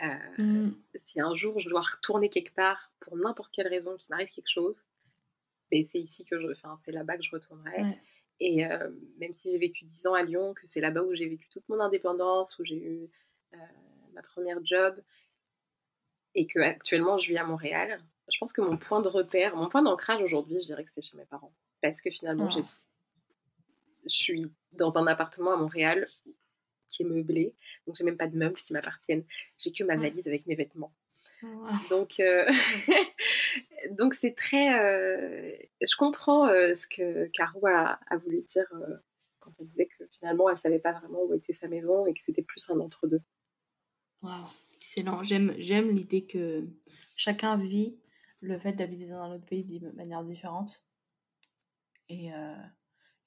Euh, 0.02 0.42
mmh. 0.42 0.74
Si 1.04 1.20
un 1.20 1.34
jour 1.34 1.58
je 1.58 1.68
dois 1.68 1.80
retourner 1.80 2.28
quelque 2.28 2.54
part 2.54 2.92
pour 3.00 3.16
n'importe 3.16 3.52
quelle 3.52 3.68
raison, 3.68 3.96
qu'il 3.96 4.08
m'arrive 4.10 4.28
quelque 4.28 4.50
chose, 4.50 4.84
ben, 5.70 5.84
c'est 5.90 5.98
ici 5.98 6.24
que 6.24 6.40
je, 6.40 6.46
enfin, 6.52 6.76
c'est 6.76 6.92
là-bas 6.92 7.16
que 7.16 7.24
je 7.24 7.30
retournerai. 7.30 7.98
Et 8.40 8.64
euh, 8.64 8.90
même 9.18 9.32
si 9.32 9.50
j'ai 9.50 9.58
vécu 9.58 9.84
10 9.84 10.06
ans 10.06 10.14
à 10.14 10.22
Lyon, 10.22 10.54
que 10.54 10.66
c'est 10.66 10.80
là-bas 10.80 11.02
où 11.02 11.14
j'ai 11.14 11.28
vécu 11.28 11.48
toute 11.48 11.68
mon 11.68 11.80
indépendance, 11.80 12.56
où 12.58 12.64
j'ai 12.64 12.80
eu 12.80 13.10
euh, 13.54 13.56
ma 14.14 14.22
première 14.22 14.64
job, 14.64 15.00
et 16.34 16.46
que 16.46 16.60
actuellement 16.60 17.18
je 17.18 17.30
vis 17.30 17.38
à 17.38 17.44
Montréal, 17.44 17.98
je 18.32 18.38
pense 18.38 18.52
que 18.52 18.60
mon 18.60 18.76
point 18.76 19.02
de 19.02 19.08
repère, 19.08 19.56
mon 19.56 19.68
point 19.68 19.82
d'ancrage 19.82 20.22
aujourd'hui, 20.22 20.60
je 20.60 20.66
dirais 20.66 20.84
que 20.84 20.92
c'est 20.92 21.02
chez 21.02 21.16
mes 21.16 21.24
parents. 21.24 21.52
Parce 21.82 22.00
que 22.00 22.10
finalement, 22.10 22.48
oh. 22.54 22.62
je 24.04 24.16
suis 24.16 24.52
dans 24.72 24.96
un 24.96 25.06
appartement 25.06 25.52
à 25.52 25.56
Montréal 25.56 26.06
qui 26.88 27.02
est 27.02 27.06
meublé. 27.06 27.54
Donc, 27.86 27.96
j'ai 27.96 28.04
même 28.04 28.16
pas 28.16 28.26
de 28.26 28.36
meubles 28.36 28.56
qui 28.56 28.72
m'appartiennent. 28.72 29.24
J'ai 29.58 29.72
que 29.72 29.84
ma 29.84 29.96
valise 29.96 30.26
avec 30.26 30.46
mes 30.46 30.54
vêtements. 30.54 30.92
Donc, 31.88 32.18
euh, 32.20 32.50
donc 33.92 34.14
c'est 34.14 34.34
très. 34.34 34.80
Euh, 34.80 35.56
je 35.80 35.96
comprends 35.96 36.48
euh, 36.48 36.74
ce 36.74 36.86
que 36.86 37.26
Caro 37.26 37.66
a, 37.66 37.98
voulu 38.24 38.42
dire 38.42 38.66
quand 39.38 39.52
elle 39.60 39.68
disait 39.68 39.86
que 39.86 40.04
finalement 40.18 40.50
elle 40.50 40.58
savait 40.58 40.80
pas 40.80 40.92
vraiment 40.92 41.22
où 41.22 41.34
était 41.34 41.52
sa 41.52 41.68
maison 41.68 42.06
et 42.06 42.14
que 42.14 42.20
c'était 42.20 42.42
plus 42.42 42.68
un 42.70 42.80
entre-deux. 42.80 43.22
Wow, 44.22 44.32
excellent. 44.76 45.22
J'aime, 45.22 45.54
j'aime 45.58 45.90
l'idée 45.90 46.26
que 46.26 46.66
chacun 47.14 47.56
vit 47.56 47.96
le 48.40 48.58
fait 48.58 48.72
d'habiter 48.72 49.06
dans 49.06 49.22
un 49.22 49.34
autre 49.36 49.46
pays 49.46 49.64
de 49.64 49.90
manière 49.90 50.24
différente. 50.24 50.82
Et, 52.08 52.30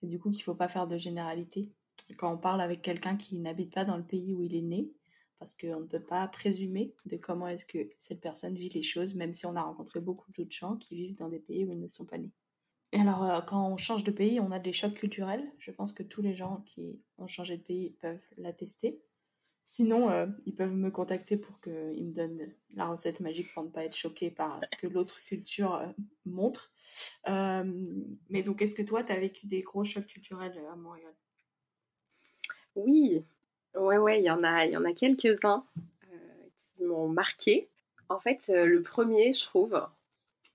et 0.02 0.08
du 0.08 0.20
coup, 0.20 0.32
qu'il 0.32 0.44
faut 0.44 0.56
pas 0.56 0.68
faire 0.68 0.88
de 0.88 0.98
généralité 0.98 1.72
quand 2.18 2.34
on 2.34 2.38
parle 2.38 2.62
avec 2.62 2.82
quelqu'un 2.82 3.18
qui 3.18 3.38
n'habite 3.40 3.74
pas 3.74 3.86
dans 3.86 3.98
le 3.98 4.04
pays 4.04 4.34
où 4.34 4.44
il 4.44 4.56
est 4.56 4.62
né, 4.62 4.92
parce 5.40 5.56
qu'on 5.56 5.80
ne 5.80 5.88
peut 5.88 6.04
pas 6.04 6.28
présumer 6.28 6.94
de 7.06 7.18
comment 7.18 7.48
est-ce 7.48 7.66
que 7.66 7.90
cette 7.98 8.22
personne 8.22 8.56
vit 8.56 8.70
les 8.70 8.84
choses, 8.84 9.16
même 9.16 9.34
si 9.34 9.46
on 9.48 9.56
a 9.56 9.62
rencontré 9.62 10.00
beaucoup 10.00 10.32
d'autres 10.32 10.56
gens 10.56 10.78
qui 10.78 10.96
vivent 10.96 11.16
dans 11.16 11.30
des 11.30 11.40
pays 11.40 11.66
où 11.66 11.72
ils 11.72 11.80
ne 11.80 11.88
sont 11.88 12.06
pas 12.06 12.20
nés. 12.20 12.32
Et 12.92 13.00
alors, 13.00 13.24
euh, 13.24 13.42
quand 13.42 13.72
on 13.72 13.78
change 13.78 14.04
de 14.04 14.12
pays, 14.12 14.40
on 14.40 14.52
a 14.52 14.60
des 14.60 14.74
chocs 14.74 14.94
culturels. 14.94 15.52
Je 15.58 15.72
pense 15.72 15.94
que 15.94 16.04
tous 16.04 16.22
les 16.22 16.36
gens 16.36 16.62
qui 16.66 17.02
ont 17.18 17.28
changé 17.28 17.58
de 17.58 17.64
pays 17.64 17.92
peuvent 18.02 18.22
l'attester. 18.38 19.02
Sinon, 19.66 20.10
euh, 20.10 20.28
ils 20.46 20.54
peuvent 20.54 20.74
me 20.74 20.92
contacter 20.92 21.38
pour 21.38 21.62
qu'ils 21.62 22.06
me 22.06 22.14
donnent 22.14 22.54
la 22.74 22.88
recette 22.88 23.22
magique 23.22 23.54
pour 23.54 23.64
ne 23.64 23.70
pas 23.70 23.86
être 23.86 23.96
choqué 23.96 24.30
par 24.30 24.60
ce 24.66 24.76
que 24.76 24.88
l'autre 24.88 25.24
culture 25.24 25.76
euh, 25.76 25.88
montre. 26.26 26.74
mais 27.28 28.44
donc, 28.44 28.62
est-ce 28.62 28.76
que 28.76 28.84
toi, 28.84 29.04
tu 29.04 29.14
as 29.14 29.20
vécu 29.20 29.48
des 29.48 29.62
gros 29.62 29.86
chocs 29.86 30.06
culturels 30.06 30.60
à 30.72 30.76
Montréal? 30.76 31.16
Oui, 32.76 33.24
ouais, 33.76 33.98
ouais, 33.98 34.20
il 34.20 34.26
y 34.26 34.30
en 34.30 34.44
a, 34.44 34.66
il 34.66 34.72
y 34.72 34.78
en 34.78 34.86
a 34.86 34.94
quelques-uns 34.94 35.66
euh, 36.12 36.18
qui 36.56 36.84
m'ont 36.84 37.08
marqué. 37.08 37.70
En 38.10 38.20
fait, 38.20 38.42
euh, 38.50 38.66
le 38.66 38.82
premier, 38.82 39.34
je 39.34 39.44
trouve, 39.46 39.82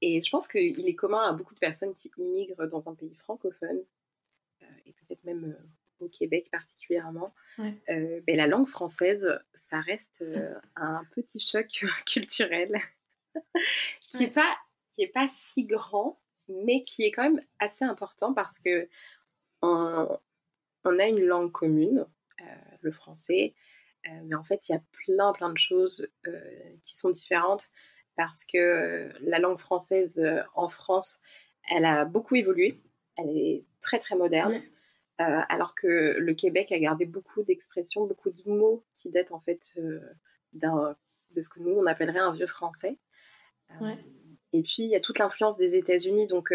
et 0.01 0.21
je 0.21 0.31
pense 0.31 0.49
qu'il 0.49 0.87
est 0.87 0.95
commun 0.95 1.23
à 1.23 1.33
beaucoup 1.33 1.55
de 1.55 1.59
personnes 1.59 1.95
qui 1.95 2.11
immigrent 2.19 2.67
dans 2.67 2.89
un 2.89 2.95
pays 2.95 3.15
francophone, 3.15 3.81
euh, 4.63 4.67
et 4.87 4.93
peut-être 4.93 5.25
même 5.25 5.57
au 6.01 6.09
Québec 6.09 6.49
particulièrement, 6.51 7.33
ben, 7.57 8.21
la 8.27 8.47
langue 8.47 8.69
française, 8.69 9.27
ça 9.71 9.81
reste 9.81 10.23
un 10.77 11.03
petit 11.13 11.41
choc 11.41 11.69
culturel 12.07 12.79
qui 14.01 14.19
n'est 14.19 14.31
pas, 14.31 14.59
pas 15.15 15.27
si 15.29 15.65
grand, 15.65 16.21
mais 16.49 16.83
qui 16.83 17.05
est 17.05 17.13
quand 17.13 17.23
même 17.23 17.41
assez 17.59 17.85
important 17.85 18.35
parce 18.35 18.59
que 18.59 18.89
on, 19.63 20.19
on 20.87 20.99
a 20.99 21.07
une 21.07 21.25
langue 21.25 21.53
commune, 21.53 22.07
le 22.81 22.93
français, 22.93 23.55
mais 24.25 24.35
en 24.35 24.45
fait, 24.45 24.69
il 24.69 24.73
y 24.73 24.75
a 24.75 24.83
plein, 25.05 25.33
plein 25.33 25.53
de 25.53 25.59
choses 25.59 26.09
qui 26.83 26.97
sont 26.97 27.11
différentes 27.11 27.69
parce 28.17 28.45
que 28.45 29.11
la 29.21 29.39
langue 29.39 29.59
française 29.59 30.21
en 30.55 30.69
France, 30.69 31.21
elle 31.71 31.85
a 31.85 32.05
beaucoup 32.05 32.37
évolué. 32.37 32.81
Elle 33.17 33.31
est 33.31 33.65
très, 33.81 33.99
très 33.99 34.17
moderne. 34.17 34.63
alors 35.19 35.75
que 35.75 36.17
le 36.19 36.35
Québec 36.35 36.73
a 36.73 36.79
gardé 36.79 37.07
beaucoup 37.07 37.43
d'expressions, 37.43 38.07
beaucoup 38.07 38.31
de 38.31 38.43
mots 38.47 38.85
qui 38.95 39.11
datent 39.11 39.33
en 39.33 39.41
fait 39.41 39.75
de 40.53 41.43
ce 41.43 41.49
que 41.49 41.61
nous, 41.61 41.73
on 41.73 41.87
appellerait 41.87 42.19
un 42.19 42.33
vieux 42.33 42.47
français. 42.47 42.99
Et 44.53 44.63
puis, 44.63 44.85
il 44.85 44.91
y 44.91 44.97
a 44.97 45.01
toute 45.01 45.19
l'influence 45.19 45.57
des 45.57 45.77
États-Unis. 45.77 46.27
Donc, 46.27 46.53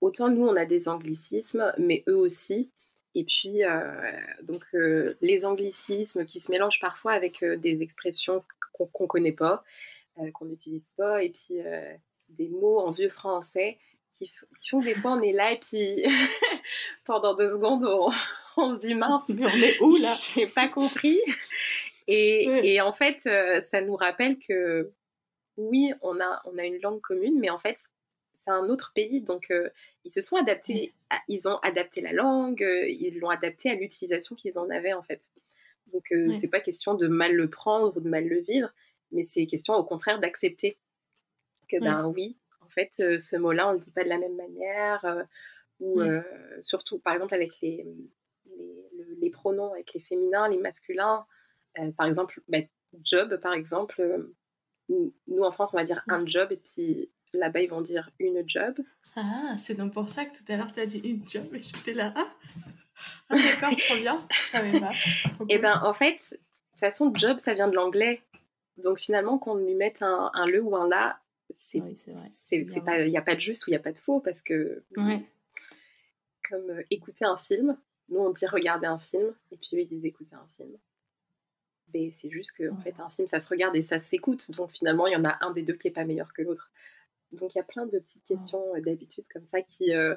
autant 0.00 0.28
nous, 0.28 0.46
on 0.46 0.56
a 0.56 0.64
des 0.64 0.88
anglicismes, 0.88 1.72
mais 1.78 2.04
eux 2.08 2.16
aussi. 2.16 2.72
Et 3.14 3.24
puis, 3.24 3.64
euh, 3.64 4.12
donc, 4.42 4.64
euh, 4.74 5.14
les 5.20 5.44
anglicismes 5.44 6.24
qui 6.24 6.38
se 6.38 6.50
mélangent 6.50 6.80
parfois 6.80 7.12
avec 7.12 7.42
euh, 7.42 7.56
des 7.56 7.82
expressions 7.82 8.44
qu'on 8.72 8.88
ne 9.00 9.08
connaît 9.08 9.32
pas, 9.32 9.62
qu'on 10.34 10.46
n'utilise 10.46 10.90
pas, 10.96 11.22
et 11.22 11.30
puis 11.30 11.60
des 12.30 12.48
mots 12.48 12.78
en 12.78 12.90
vieux 12.90 13.10
français 13.10 13.78
qui, 14.16 14.30
font 14.70 14.80
des 14.80 14.94
fois 14.94 15.12
on 15.12 15.22
est 15.22 15.32
là 15.32 15.52
et 15.52 15.58
puis 15.58 16.02
pendant 17.04 17.34
deux 17.34 17.50
secondes 17.50 17.84
on, 18.56 18.74
se 18.74 18.80
dit 18.80 18.94
mince, 18.94 19.24
mais 19.28 19.44
on 19.44 19.48
est 19.48 19.80
où 19.80 19.96
là? 19.96 20.14
J'ai 20.34 20.46
pas 20.46 20.68
compris. 20.68 21.20
Et, 22.06 22.74
et, 22.74 22.80
en 22.80 22.92
fait, 22.92 23.20
ça 23.62 23.80
nous 23.82 23.96
rappelle 23.96 24.38
que 24.38 24.92
oui, 25.56 25.92
on 26.00 26.18
a, 26.20 26.42
on 26.46 26.56
a 26.58 26.64
une 26.64 26.80
langue 26.80 27.00
commune, 27.00 27.38
mais 27.38 27.50
en 27.50 27.58
fait, 27.58 27.78
c'est 28.42 28.50
un 28.50 28.66
autre 28.66 28.92
pays, 28.94 29.20
donc 29.20 29.50
euh, 29.50 29.68
ils 30.04 30.10
se 30.10 30.22
sont 30.22 30.36
adaptés, 30.36 30.94
ils 31.28 31.48
ont 31.48 31.58
adapté 31.58 32.00
la 32.00 32.12
langue, 32.12 32.62
euh, 32.62 32.88
ils 32.88 33.18
l'ont 33.18 33.28
adapté 33.28 33.70
à 33.70 33.74
l'utilisation 33.74 34.34
qu'ils 34.34 34.58
en 34.58 34.70
avaient 34.70 34.92
en 34.92 35.02
fait. 35.02 35.28
Donc 35.92 36.10
euh, 36.12 36.32
c'est 36.40 36.48
pas 36.48 36.60
question 36.60 36.94
de 36.94 37.08
mal 37.08 37.34
le 37.34 37.50
prendre 37.50 37.96
ou 37.96 38.00
de 38.00 38.08
mal 38.08 38.26
le 38.26 38.40
vivre, 38.40 38.72
mais 39.12 39.24
c'est 39.24 39.46
question 39.46 39.74
au 39.74 39.84
contraire 39.84 40.20
d'accepter 40.20 40.78
que 41.68 41.78
ben 41.80 42.06
oui, 42.06 42.36
en 42.62 42.68
fait 42.68 42.90
ce 42.96 43.36
mot-là 43.36 43.68
on 43.68 43.72
le 43.72 43.78
dit 43.78 43.92
pas 43.92 44.04
de 44.04 44.08
la 44.08 44.18
même 44.18 44.36
manière, 44.36 45.26
ou 45.80 46.00
surtout 46.62 46.98
par 46.98 47.14
exemple 47.14 47.34
avec 47.34 47.60
les, 47.60 47.86
les, 49.20 49.30
pronoms, 49.30 49.72
avec 49.72 49.92
les 49.94 50.00
féminins, 50.00 50.48
les 50.48 50.58
masculins, 50.58 51.26
par 51.96 52.06
exemple 52.06 52.40
bah, 52.48 52.58
job 53.04 53.36
par 53.40 53.52
exemple. 53.52 54.26
nous 54.88 55.42
en 55.42 55.50
France 55.52 55.74
on 55.74 55.76
va 55.76 55.84
dire 55.84 56.02
un 56.08 56.26
job 56.26 56.50
et 56.50 56.56
puis 56.56 57.10
Là-bas, 57.34 57.60
ils 57.60 57.70
vont 57.70 57.80
dire 57.80 58.10
une 58.18 58.42
job. 58.46 58.74
Ah, 59.16 59.54
c'est 59.56 59.74
donc 59.74 59.92
pour 59.92 60.08
ça 60.08 60.24
que 60.24 60.30
tout 60.30 60.52
à 60.52 60.56
l'heure, 60.56 60.72
tu 60.72 60.80
as 60.80 60.86
dit 60.86 60.98
une 60.98 61.26
job 61.28 61.54
et 61.54 61.62
j'étais 61.62 61.94
là. 61.94 62.12
Ah, 62.16 62.28
ah 63.30 63.36
d'accord, 63.36 63.76
trop 63.76 63.96
bien. 63.96 64.26
Ça 64.46 64.58
savais 64.58 64.78
pas. 64.78 64.90
Eh 65.48 65.58
ben, 65.58 65.80
en 65.82 65.94
fait, 65.94 66.18
de 66.30 66.36
toute 66.36 66.80
façon, 66.80 67.12
job, 67.14 67.38
ça 67.38 67.54
vient 67.54 67.68
de 67.68 67.74
l'anglais. 67.74 68.22
Donc 68.76 68.98
finalement, 68.98 69.38
qu'on 69.38 69.56
lui 69.56 69.74
mette 69.74 70.02
un, 70.02 70.30
un, 70.34 70.46
le 70.46 70.62
ou 70.62 70.76
un 70.76 70.88
la, 70.88 71.20
c'est 71.54 71.82
c'est 72.66 72.80
pas, 72.80 73.00
il 73.00 73.10
n'y 73.10 73.16
a 73.16 73.22
pas 73.22 73.34
de 73.34 73.40
juste 73.40 73.66
ou 73.66 73.70
il 73.70 73.72
n'y 73.72 73.76
a 73.76 73.82
pas 73.82 73.92
de 73.92 73.98
faux 73.98 74.20
parce 74.20 74.42
que 74.42 74.82
ouais. 74.96 75.24
comme 76.48 76.70
euh, 76.70 76.82
écouter 76.90 77.24
un 77.24 77.36
film, 77.36 77.76
nous 78.08 78.20
on 78.20 78.30
dit 78.30 78.46
regarder 78.46 78.86
un 78.86 78.98
film 78.98 79.32
et 79.50 79.56
puis 79.56 79.76
eux 79.76 79.80
ils 79.80 79.88
disent 79.88 80.06
écouter 80.06 80.34
un 80.34 80.46
film. 80.56 80.76
Mais 81.92 82.12
c'est 82.12 82.30
juste 82.30 82.52
que 82.52 82.70
en 82.70 82.78
fait 82.78 82.94
un 82.98 83.10
film 83.10 83.26
ça 83.26 83.40
se 83.40 83.48
regarde 83.48 83.76
et 83.76 83.82
ça 83.82 83.98
s'écoute 83.98 84.50
donc 84.52 84.70
finalement 84.70 85.06
il 85.06 85.12
y 85.12 85.16
en 85.16 85.24
a 85.24 85.38
un 85.44 85.50
des 85.50 85.62
deux 85.62 85.74
qui 85.74 85.88
est 85.88 85.92
pas 85.92 86.04
meilleur 86.04 86.32
que 86.32 86.42
l'autre. 86.42 86.70
Donc 87.32 87.54
il 87.54 87.58
y 87.58 87.60
a 87.60 87.64
plein 87.64 87.86
de 87.86 87.98
petites 87.98 88.24
questions 88.24 88.62
euh, 88.74 88.80
d'habitude 88.80 89.24
comme 89.32 89.46
ça 89.46 89.62
qui, 89.62 89.94
euh, 89.94 90.14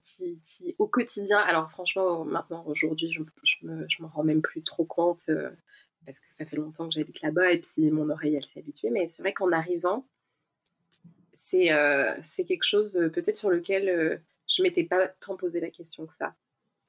qui, 0.00 0.40
qui, 0.44 0.74
au 0.78 0.86
quotidien, 0.86 1.38
alors 1.38 1.70
franchement, 1.70 2.24
maintenant, 2.24 2.64
aujourd'hui, 2.66 3.10
je, 3.12 3.22
je, 3.42 3.66
me, 3.66 3.86
je 3.88 4.02
m'en 4.02 4.08
rends 4.08 4.24
même 4.24 4.42
plus 4.42 4.62
trop 4.62 4.84
compte 4.84 5.28
euh, 5.28 5.50
parce 6.06 6.20
que 6.20 6.26
ça 6.32 6.46
fait 6.46 6.56
longtemps 6.56 6.88
que 6.88 6.94
j'habite 6.94 7.20
là-bas 7.22 7.52
et 7.52 7.58
puis 7.58 7.90
mon 7.90 8.10
oreille, 8.10 8.36
elle 8.36 8.46
s'est 8.46 8.60
habituée. 8.60 8.90
Mais 8.90 9.08
c'est 9.08 9.22
vrai 9.22 9.32
qu'en 9.32 9.52
arrivant, 9.52 10.06
c'est, 11.34 11.70
c'est 12.22 12.44
quelque 12.44 12.64
chose 12.64 12.92
peut-être 13.12 13.36
sur 13.36 13.50
lequel 13.50 14.20
je 14.48 14.62
m'étais 14.62 14.84
pas 14.84 15.08
tant 15.08 15.36
posé 15.36 15.60
la 15.60 15.70
question 15.70 16.06
que 16.06 16.14
ça 16.14 16.34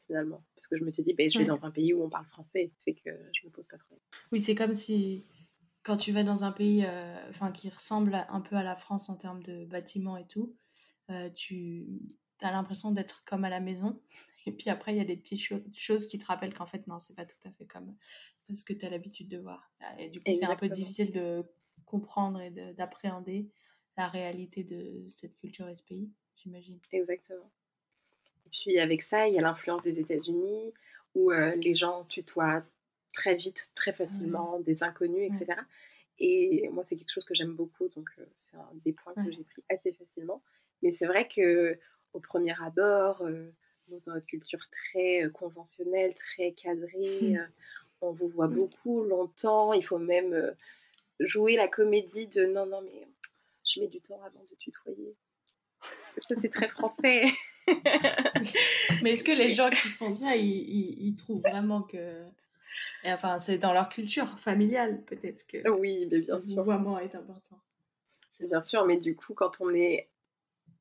finalement. 0.06 0.44
Parce 0.56 0.68
que 0.68 0.78
je 0.78 0.84
me 0.84 0.92
suis 0.92 1.04
dit, 1.04 1.14
ben, 1.14 1.30
je 1.30 1.40
vais 1.40 1.46
dans 1.46 1.66
un 1.66 1.72
pays 1.72 1.94
où 1.94 2.04
on 2.04 2.10
parle 2.10 2.26
français, 2.26 2.72
fait 2.86 2.94
que 2.94 3.10
je 3.34 3.46
me 3.46 3.52
pose 3.52 3.68
pas 3.68 3.78
trop. 3.78 4.00
Oui, 4.32 4.40
c'est 4.40 4.56
comme 4.56 4.74
si 4.74 5.24
quand 5.84 5.98
tu 5.98 6.12
vas 6.12 6.24
dans 6.24 6.44
un 6.44 6.52
pays 6.52 6.86
euh, 6.86 7.30
enfin, 7.30 7.52
qui 7.52 7.70
ressemble 7.70 8.25
un 8.30 8.42
peu 8.42 8.56
à 8.56 8.63
la 8.63 8.75
France 8.75 9.10
en 9.10 9.16
termes 9.16 9.44
de 9.44 9.66
bâtiments 9.66 10.18
et 10.18 10.25
tout, 10.25 10.56
euh, 11.10 11.30
tu 11.30 11.86
as 12.42 12.52
l'impression 12.52 12.92
d'être 12.92 13.24
comme 13.25 13.44
à 13.44 13.50
la 13.50 13.60
maison. 13.60 14.02
Et 14.46 14.52
puis 14.52 14.70
après, 14.70 14.94
il 14.94 14.98
y 14.98 15.02
a 15.02 15.06
des 15.06 15.16
petites 15.16 15.42
choses 15.74 16.06
qui 16.06 16.18
te 16.18 16.25
rappellent 16.25 16.54
qu'en 16.54 16.66
fait, 16.66 16.86
non, 16.88 17.00
c'est 17.00 17.16
pas 17.16 17.25
tout 17.25 17.38
à 17.46 17.52
fait 17.52 17.66
comme 17.66 17.96
ce 18.54 18.66
que 18.66 18.74
tu 18.74 18.86
as 18.86 18.90
l'habitude 18.90 19.30
de 19.30 19.38
voir. 19.38 19.72
Et 19.98 20.10
du 20.10 20.20
coup, 20.20 20.32
c'est 20.34 20.44
un 20.44 20.58
peu 20.58 20.68
difficile 20.68 21.13
de 21.13 21.46
comprendre 21.86 22.42
et 22.42 22.52
d'appréhender 22.74 23.50
la 23.96 24.10
réalité 24.10 24.66
de 24.66 25.08
cette 25.08 25.38
culture 25.38 25.70
et 25.70 25.75
ce 25.78 25.84
pays, 25.84 26.12
j'imagine. 26.36 26.78
Exactement. 26.92 27.50
Et 28.46 28.50
puis 28.50 28.80
avec 28.80 29.02
ça, 29.02 29.30
il 29.30 29.34
y 29.34 29.40
a 29.40 29.42
l'influence 29.42 29.82
des 29.82 30.00
États-Unis 30.00 30.74
où 31.16 31.32
euh, 31.32 31.56
les 31.56 31.75
gens 31.75 32.04
tutoient 32.06 32.63
très 33.13 33.36
vite, 33.36 33.72
très 33.75 33.93
facilement, 33.93 34.60
des 34.60 34.84
inconnus, 34.84 35.32
etc. 35.32 35.62
Et 36.20 36.70
moi, 36.70 36.84
c'est 36.86 36.96
quelque 36.96 37.12
chose 37.12 37.25
que 37.25 37.34
j'aime 37.34 37.53
beaucoup, 37.53 37.88
donc 37.89 38.10
euh, 38.20 38.25
c'est 38.36 38.55
un 38.55 38.70
des 38.86 38.93
points 38.93 39.13
que 39.13 39.32
j'ai 39.32 39.43
pris 39.43 39.63
assez 39.70 39.93
facilement. 39.93 40.41
Mais 40.82 40.91
c'est 40.91 41.05
vrai 41.05 41.27
que 41.27 41.77
au 42.13 42.20
premier 42.20 42.53
abord, 42.62 43.22
euh, 43.22 43.51
dans 43.88 44.13
notre 44.13 44.25
culture 44.25 44.60
très 44.70 45.24
euh, 45.24 45.29
conventionnelle, 45.29 46.13
très 46.15 46.51
cadrée, 46.51 47.22
mmh. 47.22 47.50
on 48.01 48.12
vous 48.12 48.27
voit 48.27 48.48
beaucoup 48.48 49.03
longtemps. 49.03 49.74
Il 49.74 49.84
faut 49.84 49.98
même 49.98 50.53
jouer 51.20 51.55
la 51.55 51.67
comédie 51.67 52.27
de 52.27 52.46
non, 52.46 52.65
non, 52.65 52.82
mais 52.82 53.08
je 53.65 53.79
mets 53.79 53.88
du 53.88 54.01
temps 54.01 54.22
avant 54.24 54.46
de 54.50 54.55
tutoyer. 54.58 55.15
Ça, 55.82 56.36
c'est 56.39 56.51
très 56.51 56.67
français. 56.67 57.25
mais 59.01 59.12
est-ce 59.12 59.24
que 59.24 59.32
les 59.32 59.50
gens 59.50 59.70
qui 59.70 59.88
font 59.89 60.13
ça, 60.13 60.36
ils 60.36 61.15
trouvent 61.15 61.41
vraiment 61.41 61.82
que 61.82 62.24
et 63.03 63.12
enfin, 63.12 63.39
c'est 63.39 63.58
dans 63.58 63.74
leur 63.74 63.89
culture 63.89 64.27
familiale, 64.39 65.01
peut-être 65.03 65.46
que 65.48 65.70
oui, 65.70 66.08
mais 66.12 66.22
bien 66.22 66.39
sûr. 66.39 66.50
le 66.50 66.62
vouvoiement 66.62 67.00
est 67.00 67.15
important. 67.15 67.60
C'est 68.30 68.48
bien 68.48 68.62
sûr, 68.62 68.86
mais 68.86 68.98
du 68.98 69.15
coup, 69.15 69.34
quand 69.34 69.60
on 69.60 69.74
est 69.74 70.10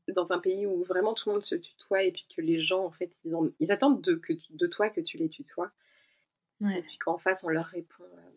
dans 0.09 0.33
un 0.33 0.39
pays 0.39 0.67
où 0.67 0.83
vraiment 0.85 1.15
tout 1.15 1.29
le 1.29 1.35
monde 1.37 1.45
se 1.45 1.55
tutoie 1.55 2.03
et 2.03 2.13
puis 2.13 2.27
que 2.35 2.41
les 2.41 2.61
gens, 2.61 2.85
en 2.85 2.91
fait, 2.91 3.11
ils, 3.25 3.35
ils 3.61 3.73
attendent 3.73 4.01
de, 4.01 4.15
que, 4.15 4.33
de 4.51 4.67
toi 4.67 4.91
que 4.91 5.01
tu 5.01 5.17
les 5.17 5.29
tutoies. 5.29 5.71
Et 6.71 6.83
puis 6.83 6.97
qu'en 6.99 7.19
face, 7.19 7.43
on 7.43 7.49
leur 7.49 7.67
répond 7.67 8.05
euh, 8.05 8.31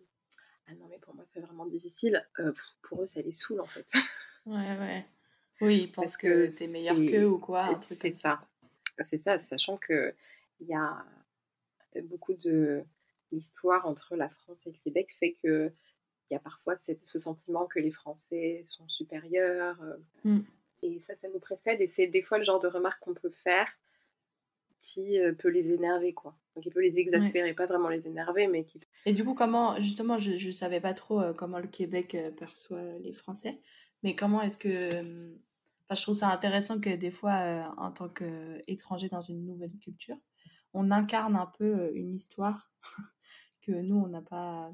Ah 0.67 0.73
non, 0.73 0.87
mais 0.89 0.97
pour 0.97 1.13
moi, 1.13 1.23
c'est 1.31 1.41
vraiment 1.41 1.67
difficile. 1.67 2.25
Euh, 2.39 2.53
pour 2.81 3.03
eux, 3.03 3.05
ça 3.05 3.21
les 3.21 3.33
saoule, 3.33 3.61
en 3.61 3.65
fait. 3.65 3.87
Ouais, 4.47 4.77
ouais. 4.77 5.03
Oui, 5.59 5.81
ils 5.85 5.91
pensent 5.91 6.17
que, 6.17 6.45
que 6.45 6.55
t'es 6.55 6.67
meilleur 6.67 6.95
qu'eux 6.95 7.25
ou 7.25 7.39
quoi. 7.39 7.79
C'est 7.81 8.11
ça. 8.11 8.39
C'est 9.03 9.17
ça, 9.17 9.39
sachant 9.39 9.77
qu'il 9.77 10.13
y 10.61 10.75
a 10.75 11.03
beaucoup 12.03 12.35
de 12.35 12.83
l'histoire 13.35 13.85
entre 13.85 14.15
la 14.15 14.29
France 14.29 14.65
et 14.65 14.71
le 14.71 14.77
Québec 14.77 15.13
fait 15.19 15.35
que 15.43 15.71
il 16.29 16.33
y 16.33 16.37
a 16.37 16.39
parfois 16.39 16.75
ce 16.77 17.19
sentiment 17.19 17.65
que 17.65 17.79
les 17.79 17.91
Français 17.91 18.63
sont 18.65 18.87
supérieurs. 18.87 19.81
Euh, 19.81 19.97
mm. 20.23 20.43
Et 20.81 20.99
ça, 20.99 21.15
ça 21.15 21.27
nous 21.29 21.39
précède. 21.39 21.81
Et 21.81 21.87
c'est 21.87 22.07
des 22.07 22.21
fois 22.21 22.37
le 22.37 22.43
genre 22.43 22.59
de 22.59 22.67
remarque 22.67 22.99
qu'on 23.01 23.13
peut 23.13 23.29
faire 23.29 23.71
qui 24.79 25.19
euh, 25.19 25.33
peut 25.33 25.49
les 25.49 25.71
énerver, 25.71 26.13
quoi. 26.13 26.35
Donc, 26.55 26.65
il 26.65 26.71
peut 26.71 26.81
les 26.81 26.99
exaspérer, 26.99 27.53
pas 27.53 27.65
vraiment 27.65 27.89
les 27.89 28.07
énerver, 28.07 28.47
mais 28.47 28.63
qui... 28.63 28.79
Et 29.05 29.13
du 29.13 29.25
coup, 29.25 29.33
comment, 29.33 29.79
justement, 29.79 30.17
je 30.17 30.33
ne 30.33 30.51
savais 30.51 30.79
pas 30.79 30.93
trop 30.93 31.21
euh, 31.21 31.33
comment 31.33 31.59
le 31.59 31.67
Québec 31.67 32.15
perçoit 32.37 32.83
les 32.99 33.13
Français, 33.13 33.59
mais 34.03 34.15
comment 34.15 34.41
est-ce 34.41 34.57
que... 34.57 34.95
Enfin, 35.87 35.95
je 35.95 36.01
trouve 36.01 36.15
ça 36.15 36.29
intéressant 36.29 36.79
que 36.79 36.95
des 36.95 37.11
fois, 37.11 37.73
en 37.77 37.91
tant 37.91 38.09
qu'étranger 38.09 39.09
dans 39.09 39.21
une 39.21 39.45
nouvelle 39.45 39.75
culture, 39.81 40.17
on 40.73 40.91
incarne 40.91 41.35
un 41.35 41.51
peu 41.57 41.91
une 41.95 42.13
histoire 42.15 42.71
que 43.65 43.71
nous, 43.71 43.97
on 43.97 44.07
n'a 44.07 44.21
pas, 44.21 44.73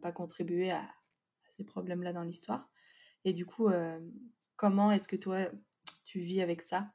pas 0.00 0.12
contribué 0.12 0.70
à, 0.70 0.88
ces 1.48 1.64
problèmes-là 1.64 2.12
dans 2.12 2.22
l'histoire. 2.22 2.68
Et 3.24 3.32
du 3.32 3.44
coup, 3.44 3.68
euh, 3.68 3.98
comment 4.56 4.92
est-ce 4.92 5.08
que 5.08 5.16
toi, 5.16 5.48
tu 6.04 6.20
vis 6.20 6.40
avec 6.40 6.62
ça? 6.62 6.92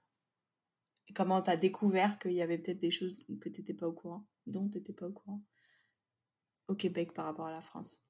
Comment 1.15 1.41
tu 1.41 1.49
as 1.49 1.57
découvert 1.57 2.17
qu'il 2.17 2.33
y 2.33 2.41
avait 2.41 2.57
peut-être 2.57 2.79
des 2.79 2.91
choses 2.91 3.15
que 3.41 3.49
tu 3.49 3.61
pas 3.73 3.87
au 3.87 3.91
courant, 3.91 4.25
dont 4.47 4.69
tu 4.69 4.77
n'étais 4.77 4.93
pas 4.93 5.07
au 5.07 5.11
courant 5.11 5.41
au 6.69 6.75
Québec 6.75 7.13
par 7.13 7.25
rapport 7.25 7.47
à 7.47 7.51
la 7.51 7.61
France? 7.61 8.01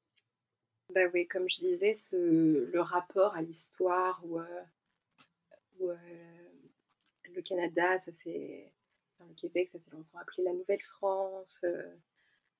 Bah 0.90 1.02
oui, 1.14 1.28
comme 1.28 1.50
je 1.50 1.58
disais, 1.58 1.96
ce, 1.96 2.70
le 2.72 2.82
rapport 2.82 3.36
à 3.36 3.42
l'histoire 3.42 4.22
ou, 4.26 4.40
euh, 4.40 4.64
euh, 5.82 5.96
le 7.34 7.42
Canada, 7.42 7.98
ça 7.98 8.12
c'est 8.14 8.72
le 9.20 9.34
Québec, 9.34 9.70
ça 9.72 9.80
s'est 9.80 9.90
longtemps 9.92 10.20
appelé 10.20 10.44
la 10.44 10.54
Nouvelle-France. 10.54 11.66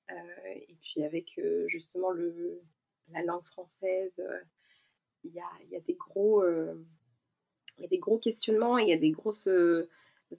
Et 0.08 0.76
puis 0.80 1.04
avec 1.04 1.40
justement 1.68 2.10
le, 2.10 2.60
la 3.12 3.22
langue 3.22 3.44
française, 3.44 4.14
il 5.24 5.32
y 5.32 5.40
a, 5.40 5.48
y, 5.70 5.76
a, 5.76 5.80
des 5.80 5.94
gros, 5.94 6.44
y 7.78 7.84
a 7.84 7.88
des 7.88 7.98
gros 7.98 8.18
questionnements, 8.18 8.78
il 8.78 8.88
y 8.88 8.92
a 8.92 8.98
des 8.98 9.10
grosses 9.10 9.48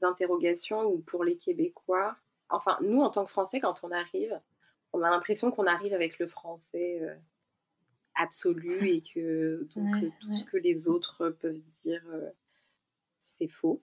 interrogations 0.02 0.84
où 0.86 1.00
pour 1.00 1.24
les 1.24 1.38
Québécois, 1.38 2.16
enfin 2.50 2.78
nous 2.82 3.02
en 3.02 3.10
tant 3.10 3.26
que 3.26 3.32
Français, 3.32 3.60
quand 3.60 3.84
on 3.84 3.92
arrive, 3.92 4.40
on 4.94 5.02
a 5.02 5.10
l'impression 5.10 5.52
qu'on 5.52 5.68
arrive 5.68 5.94
avec 5.94 6.20
le 6.20 6.28
français 6.28 7.02
absolu 8.16 8.88
et 8.88 9.02
que 9.02 9.68
donc 9.76 9.96
tout 10.22 10.38
ce 10.38 10.46
que 10.46 10.58
les 10.58 10.88
autres 10.88 11.30
peuvent 11.30 11.62
dire, 11.84 12.04
c'est 13.20 13.48
faux. 13.48 13.82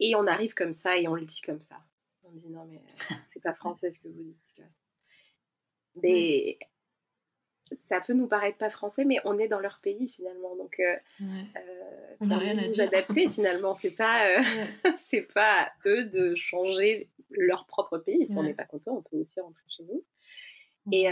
Et 0.00 0.14
on 0.14 0.26
arrive 0.26 0.54
comme 0.54 0.74
ça 0.74 0.98
et 0.98 1.08
on 1.08 1.14
le 1.14 1.24
dit 1.24 1.40
comme 1.40 1.62
ça. 1.62 1.76
On 2.24 2.32
dit 2.32 2.50
non 2.50 2.66
mais 2.66 2.82
c'est 3.26 3.40
pas 3.40 3.54
français 3.54 3.90
ce 3.90 4.00
que 4.00 4.08
vous 4.08 4.22
dites 4.22 4.58
là. 4.58 4.64
Mais 6.02 6.58
ça 7.88 8.00
peut 8.00 8.12
nous 8.12 8.28
paraître 8.28 8.58
pas 8.58 8.70
français, 8.70 9.04
mais 9.04 9.18
on 9.24 9.38
est 9.38 9.48
dans 9.48 9.58
leur 9.58 9.80
pays 9.80 10.08
finalement, 10.08 10.54
donc 10.56 10.78
euh, 10.78 10.96
on 12.20 12.26
n'a 12.26 12.38
rien 12.38 12.56
à 12.58 12.66
nous 12.66 12.80
adapter 12.80 13.28
finalement. 13.28 13.76
C'est 13.76 13.90
pas 13.90 14.40
c'est 15.08 15.32
pas 15.32 15.62
à 15.62 15.72
eux 15.86 16.04
de 16.04 16.34
changer 16.34 17.08
leur 17.30 17.66
propre 17.66 17.98
pays. 17.98 18.28
Si 18.28 18.36
on 18.36 18.42
n'est 18.42 18.54
pas 18.54 18.64
content, 18.64 18.96
on 18.96 19.02
peut 19.02 19.16
aussi 19.16 19.40
rentrer 19.40 19.64
chez 19.68 19.82
nous. 19.84 20.04
Et, 20.92 21.08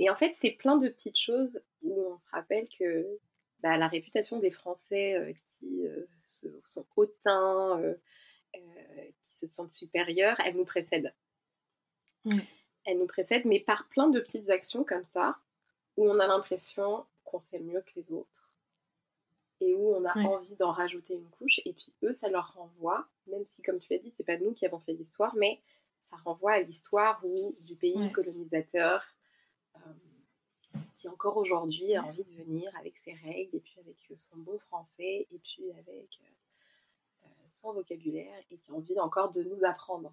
et, 0.00 0.10
en 0.10 0.16
fait, 0.16 0.32
c'est 0.34 0.50
plein 0.50 0.76
de 0.76 0.88
petites 0.88 1.16
choses 1.16 1.62
où 1.82 2.12
on 2.12 2.18
se 2.18 2.28
rappelle 2.30 2.66
que 2.76 3.06
bah, 3.62 3.76
la 3.76 3.86
réputation 3.86 4.40
des 4.40 4.50
Français 4.50 5.36
qui 5.60 5.84
sont 6.64 6.84
hautains, 6.96 7.80
qui 8.52 9.36
se 9.36 9.46
sentent 9.46 9.70
supérieurs, 9.70 10.40
elle 10.44 10.56
nous 10.56 10.64
précède. 10.64 11.14
Elle 12.84 12.98
nous 12.98 13.06
précède, 13.06 13.44
mais 13.44 13.60
par 13.60 13.88
plein 13.88 14.08
de 14.08 14.20
petites 14.20 14.50
actions 14.50 14.84
comme 14.84 15.04
ça, 15.04 15.36
où 15.96 16.08
on 16.08 16.18
a 16.18 16.26
l'impression 16.26 17.04
qu'on 17.24 17.40
sait 17.40 17.60
mieux 17.60 17.80
que 17.80 17.92
les 17.96 18.12
autres 18.12 18.42
et 19.62 19.74
où 19.74 19.94
on 19.94 20.04
a 20.04 20.18
envie 20.26 20.56
d'en 20.56 20.72
rajouter 20.72 21.14
une 21.14 21.28
couche. 21.30 21.60
Et 21.64 21.72
puis 21.72 21.92
eux, 22.02 22.12
ça 22.12 22.28
leur 22.28 22.54
renvoie, 22.54 23.06
même 23.28 23.44
si, 23.44 23.62
comme 23.62 23.78
tu 23.78 23.92
l'as 23.92 23.98
dit, 23.98 24.10
c'est 24.16 24.24
pas 24.24 24.36
nous 24.36 24.52
qui 24.52 24.66
avons 24.66 24.80
fait 24.80 24.92
l'histoire, 24.92 25.34
mais 25.36 25.60
ça 26.00 26.16
renvoie 26.24 26.52
à 26.52 26.60
l'histoire 26.60 27.22
du 27.60 27.76
pays 27.76 28.10
colonisateur 28.10 29.04
euh, 29.76 29.78
qui 30.96 31.08
encore 31.08 31.36
aujourd'hui 31.36 31.94
a 31.94 32.04
envie 32.04 32.24
de 32.24 32.42
venir 32.42 32.70
avec 32.76 32.98
ses 32.98 33.12
règles 33.12 33.56
et 33.56 33.60
puis 33.60 33.78
avec 33.80 33.96
son 34.16 34.36
bon 34.38 34.58
français 34.58 35.26
et 35.30 35.38
puis 35.38 35.70
avec 35.78 36.20
euh, 37.24 37.28
son 37.54 37.72
vocabulaire 37.72 38.42
et 38.50 38.56
qui 38.56 38.70
a 38.70 38.74
envie 38.74 38.98
encore 38.98 39.30
de 39.30 39.44
nous 39.44 39.64
apprendre. 39.64 40.10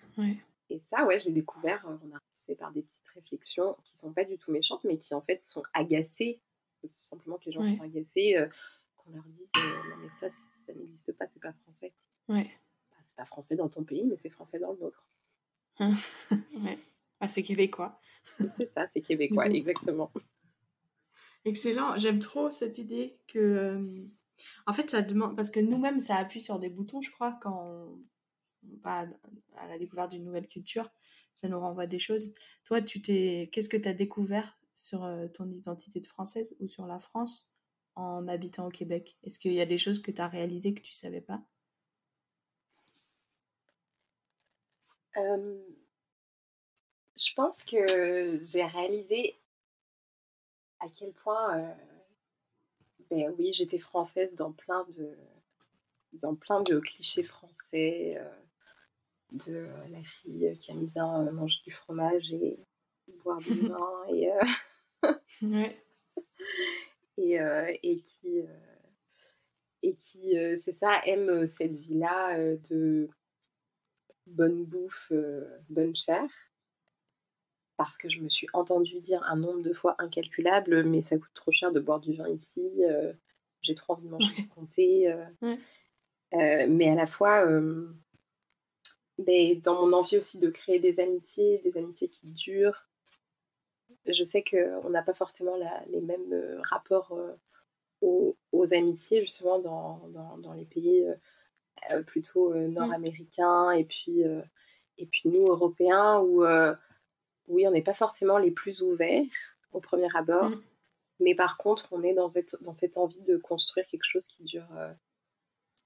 Et 0.69 0.79
ça, 0.79 1.05
ouais, 1.05 1.19
je 1.19 1.25
l'ai 1.25 1.31
découvert, 1.31 1.85
euh, 1.87 1.97
on 2.03 2.15
a 2.15 2.19
fait 2.45 2.55
par 2.55 2.71
des 2.71 2.83
petites 2.83 3.07
réflexions 3.09 3.75
qui 3.83 3.97
sont 3.97 4.13
pas 4.13 4.23
du 4.23 4.37
tout 4.37 4.51
méchantes, 4.51 4.83
mais 4.83 4.97
qui 4.97 5.13
en 5.13 5.21
fait 5.21 5.43
sont 5.43 5.63
agacées, 5.73 6.41
tout 6.81 6.89
simplement 7.01 7.37
que 7.37 7.45
les 7.45 7.51
gens 7.51 7.65
sont 7.65 7.81
agacés, 7.81 8.37
euh, 8.37 8.47
qu'on 8.97 9.11
leur 9.11 9.23
dise 9.25 9.49
euh, 9.57 9.89
non 9.89 9.97
mais 9.97 10.09
ça, 10.19 10.29
ça 10.65 10.73
n'existe 10.73 11.11
pas, 11.13 11.25
c'est 11.25 11.41
pas 11.41 11.53
français. 11.53 11.93
Ouais. 12.27 12.49
Bah, 12.91 12.97
c'est 13.05 13.15
pas 13.15 13.25
français 13.25 13.55
dans 13.55 13.67
ton 13.67 13.83
pays, 13.83 14.05
mais 14.05 14.15
c'est 14.15 14.29
français 14.29 14.59
dans 14.59 14.73
le 14.73 14.79
nôtre. 14.79 15.05
ouais. 15.79 16.77
Ah, 17.19 17.27
c'est 17.27 17.43
québécois. 17.43 17.99
c'est 18.57 18.71
ça, 18.73 18.87
c'est 18.93 19.01
québécois, 19.01 19.47
exactement. 19.47 20.11
Excellent, 21.45 21.97
j'aime 21.97 22.19
trop 22.19 22.51
cette 22.51 22.77
idée 22.77 23.17
que. 23.27 24.07
En 24.67 24.73
fait, 24.73 24.89
ça 24.89 25.01
demande. 25.01 25.35
Parce 25.35 25.49
que 25.49 25.59
nous-mêmes, 25.59 25.99
ça 25.99 26.15
appuie 26.15 26.41
sur 26.41 26.59
des 26.59 26.69
boutons, 26.69 27.01
je 27.01 27.11
crois, 27.11 27.37
quand 27.41 27.65
on 27.65 28.03
à 28.83 29.05
la 29.67 29.77
découverte 29.77 30.11
d'une 30.11 30.23
nouvelle 30.23 30.47
culture, 30.47 30.89
ça 31.33 31.47
nous 31.47 31.59
renvoie 31.59 31.87
des 31.87 31.99
choses. 31.99 32.33
Toi, 32.65 32.81
tu 32.81 33.01
t'es, 33.01 33.49
qu'est-ce 33.51 33.69
que 33.69 33.77
tu 33.77 33.87
as 33.87 33.93
découvert 33.93 34.57
sur 34.73 35.03
euh, 35.03 35.27
ton 35.27 35.49
identité 35.49 35.99
de 35.99 36.07
française 36.07 36.55
ou 36.59 36.67
sur 36.67 36.87
la 36.87 36.99
France 36.99 37.49
en 37.95 38.27
habitant 38.27 38.67
au 38.67 38.71
Québec? 38.71 39.17
Est-ce 39.23 39.39
qu'il 39.39 39.53
y 39.53 39.61
a 39.61 39.65
des 39.65 39.77
choses 39.77 40.01
que 40.01 40.11
tu 40.11 40.21
as 40.21 40.27
réalisées 40.27 40.73
que 40.73 40.81
tu 40.81 40.93
savais 40.93 41.21
pas? 41.21 41.41
Euh, 45.17 45.59
Je 47.19 47.33
pense 47.33 47.63
que 47.63 48.39
j'ai 48.43 48.63
réalisé 48.63 49.37
à 50.79 50.87
quel 50.87 51.11
point, 51.11 51.59
euh, 51.59 51.73
ben 53.11 53.35
oui, 53.37 53.51
j'étais 53.53 53.77
française 53.79 54.33
dans 54.35 54.53
plein 54.53 54.85
de 54.95 55.17
dans 56.13 56.33
plein 56.33 56.61
de 56.61 56.79
clichés 56.79 57.23
français 57.23 58.17
de 59.31 59.67
la 59.91 60.03
fille 60.03 60.57
qui 60.59 60.71
aime 60.71 60.85
bien 60.85 61.21
euh, 61.21 61.31
manger 61.31 61.59
du 61.63 61.71
fromage 61.71 62.33
et 62.33 62.59
boire 63.23 63.39
du 63.39 63.67
vin 63.67 64.05
et, 64.09 64.31
euh, 64.31 65.09
et, 67.17 67.39
euh, 67.39 67.73
et, 67.83 67.99
qui, 67.99 68.43
et 69.83 69.95
qui 69.95 70.35
c'est 70.59 70.71
ça, 70.71 71.01
aime 71.05 71.45
cette 71.45 71.73
vie-là 71.73 72.37
de 72.69 73.09
bonne 74.27 74.65
bouffe, 74.65 75.11
bonne 75.69 75.95
chair. 75.95 76.27
Parce 77.77 77.97
que 77.97 78.09
je 78.09 78.19
me 78.19 78.27
suis 78.27 78.47
entendue 78.51 78.99
dire 78.99 79.23
un 79.23 79.37
nombre 79.37 79.61
de 79.61 79.71
fois 79.71 79.95
incalculable, 79.99 80.83
mais 80.83 81.01
ça 81.01 81.17
coûte 81.17 81.33
trop 81.33 81.51
cher 81.51 81.71
de 81.71 81.79
boire 81.79 82.01
du 82.01 82.13
vin 82.13 82.27
ici, 82.27 82.69
j'ai 83.61 83.75
trop 83.75 83.93
envie 83.93 84.05
de 84.05 84.11
manger 84.11 84.33
du 84.35 84.47
comté. 84.49 85.15
mais 86.33 86.89
à 86.89 86.95
la 86.95 87.07
fois, 87.07 87.47
mais 89.25 89.55
dans 89.55 89.85
mon 89.85 89.93
envie 89.93 90.17
aussi 90.17 90.39
de 90.39 90.49
créer 90.49 90.79
des 90.79 90.99
amitiés, 90.99 91.59
des 91.59 91.77
amitiés 91.77 92.09
qui 92.09 92.31
durent. 92.31 92.87
Je 94.05 94.23
sais 94.23 94.43
qu'on 94.43 94.89
n'a 94.89 95.03
pas 95.03 95.13
forcément 95.13 95.55
les 95.87 96.01
mêmes 96.01 96.31
euh, 96.31 96.61
rapports 96.69 97.11
euh, 97.11 97.33
aux, 98.01 98.73
amitiés, 98.73 99.21
justement, 99.21 99.59
dans, 99.59 100.07
dans, 100.37 100.53
les 100.53 100.65
pays 100.65 101.05
euh, 101.91 102.01
plutôt 102.03 102.53
nord-américains 102.53 103.71
et, 103.71 103.83
puis 103.83 104.21
et 104.97 105.05
puis 105.05 105.29
nous, 105.29 105.47
Européens, 105.47 106.19
où, 106.21 106.45
oui, 107.47 107.67
on 107.67 107.71
n'est 107.71 107.81
pas 107.81 107.93
forcément 107.93 108.37
les 108.37 108.51
plus 108.51 108.81
ouverts 108.81 109.25
au 109.73 109.81
premier 109.81 110.07
abord. 110.15 110.49
Mm. 110.49 110.63
Mais 111.19 111.35
par 111.35 111.57
contre, 111.57 111.89
on 111.91 112.03
est 112.03 112.13
dans 112.13 112.29
cette, 112.29 112.55
dans 112.61 112.73
cette 112.73 112.97
envie 112.97 113.21
de 113.21 113.37
construire 113.37 113.85
quelque 113.87 114.05
chose 114.05 114.25
qui 114.27 114.43
dure, 114.43 114.67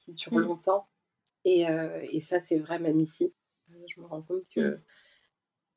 qui 0.02 0.14
dure 0.14 0.34
mm. 0.34 0.40
longtemps 0.40 0.88
et, 1.46 1.68
euh, 1.68 2.06
et 2.10 2.22
ça, 2.22 2.40
c'est 2.40 2.58
vrai 2.58 2.80
même 2.80 3.00
ici. 3.00 3.34
Euh, 3.72 3.86
je 3.94 4.02
me 4.02 4.06
rends 4.06 4.22
compte 4.22 4.48
que 4.50 4.76
mm. 4.76 4.82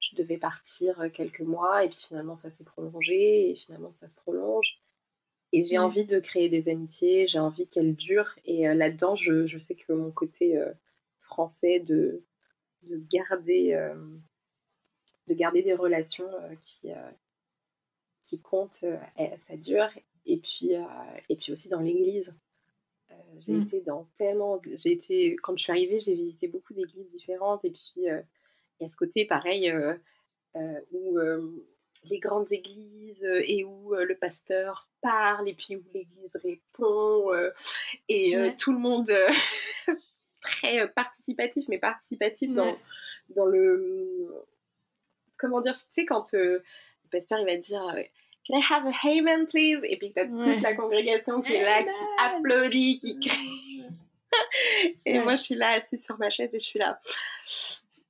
je 0.01 0.17
devais 0.17 0.39
partir 0.39 1.01
euh, 1.01 1.09
quelques 1.09 1.41
mois 1.41 1.85
et 1.85 1.89
puis 1.89 1.99
finalement 2.09 2.37
ça 2.37 2.51
s'est 2.51 2.65
prolongé 2.65 3.51
et 3.51 3.55
finalement 3.57 3.91
ça 3.91 4.09
se 4.09 4.17
prolonge. 4.17 4.81
Et 5.53 5.65
j'ai 5.65 5.79
envie 5.79 6.05
de 6.05 6.19
créer 6.19 6.49
des 6.49 6.69
amitiés, 6.69 7.27
j'ai 7.27 7.39
envie 7.39 7.69
qu'elles 7.69 7.95
durent. 7.95 8.37
Et 8.45 8.67
là-dedans, 8.75 9.15
je, 9.15 9.47
je, 9.47 9.59
sais 9.59 9.77
que 9.77 9.93
mon 9.93 10.11
côté 10.11 10.61
français 11.21 11.79
de, 11.79 12.25
de 12.83 12.97
garder, 13.09 13.73
de 15.29 15.35
garder 15.35 15.63
des 15.63 15.73
relations 15.73 16.29
qui, 16.61 16.89
qui 18.25 18.41
comptent, 18.41 18.85
ça 19.39 19.57
dure. 19.57 19.89
Et 20.27 20.39
puis, 20.39 20.73
et 21.29 21.37
puis 21.37 21.53
aussi 21.53 21.69
dans 21.69 21.81
l'église. 21.81 22.35
Euh, 23.27 23.41
j'ai 23.41 23.53
mmh. 23.53 23.63
été 23.63 23.81
dans 23.81 24.09
tellement. 24.17 24.61
J'ai 24.75 24.93
été, 24.93 25.37
quand 25.37 25.57
je 25.57 25.63
suis 25.63 25.73
arrivée, 25.73 26.01
j'ai 26.01 26.15
visité 26.15 26.49
beaucoup 26.49 26.75
d'églises 26.75 27.11
différentes. 27.11 27.65
Et 27.65 27.71
puis, 27.71 28.09
euh, 28.09 28.21
il 28.79 28.85
y 28.85 28.87
a 28.87 28.91
ce 28.91 28.97
côté 28.97 29.25
pareil 29.25 29.71
euh, 29.71 29.95
où 30.93 31.19
les 32.05 32.19
grandes 32.19 32.53
églises 32.53 33.25
et 33.25 33.65
où 33.65 33.95
le 33.95 34.17
pasteur 34.17 34.89
parle 35.01 35.49
et 35.49 35.55
puis 35.55 35.77
où 35.77 35.83
l'église 35.93 36.37
répond 36.37 37.31
et 38.09 38.35
tout 38.59 38.73
le 38.73 38.79
monde 38.79 39.11
très 40.43 40.89
participatif, 40.93 41.69
mais 41.69 41.79
participatif 41.79 42.53
dans, 42.53 42.77
dans 43.31 43.47
le. 43.47 44.31
Comment 45.39 45.63
dire 45.63 45.75
Tu 45.75 45.87
sais, 45.91 46.05
quand 46.05 46.33
le 46.33 46.63
pasteur 47.11 47.39
il 47.41 47.47
va 47.47 47.57
dire 47.57 47.97
Can 48.47 48.59
I 48.59 48.61
have 48.61 48.87
a 48.87 48.93
amen, 49.05 49.47
please? 49.47 49.81
Et 49.85 49.97
puis 49.97 50.13
t'as 50.13 50.27
toute 50.27 50.63
la 50.63 50.75
congrégation 50.75 51.43
qui 51.43 51.55
est 51.55 51.65
là, 51.65 51.83
qui 51.83 51.91
applaudit, 52.19 52.99
qui 52.99 53.19
crie. 53.19 53.83
et 55.07 55.19
moi, 55.19 55.37
je 55.37 55.43
suis 55.43 55.55
là, 55.55 55.73
assise 55.73 56.05
sur 56.05 56.19
ma 56.19 56.31
chaise 56.31 56.55
et 56.55 56.61
je 56.61 56.65
suis 56.65 56.79
là. 56.79 57.01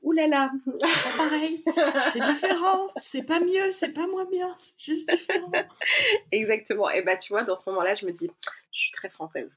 Ouh 0.02 0.12
là 0.12 0.26
là. 0.26 0.52
Pas 0.80 1.16
pareil. 1.16 1.64
C'est 2.12 2.22
différent. 2.22 2.88
C'est 2.96 3.24
pas 3.24 3.40
mieux, 3.40 3.72
c'est 3.72 3.92
pas 3.92 4.06
moins 4.06 4.26
bien. 4.26 4.54
C'est 4.58 4.78
juste 4.78 5.10
différent. 5.10 5.50
Exactement. 6.32 6.90
Et 6.90 7.02
bah, 7.02 7.16
tu 7.16 7.32
vois, 7.32 7.42
dans 7.42 7.56
ce 7.56 7.68
moment-là, 7.70 7.94
je 7.94 8.06
me 8.06 8.12
dis, 8.12 8.30
je 8.72 8.78
suis 8.78 8.92
très 8.92 9.08
française. 9.08 9.56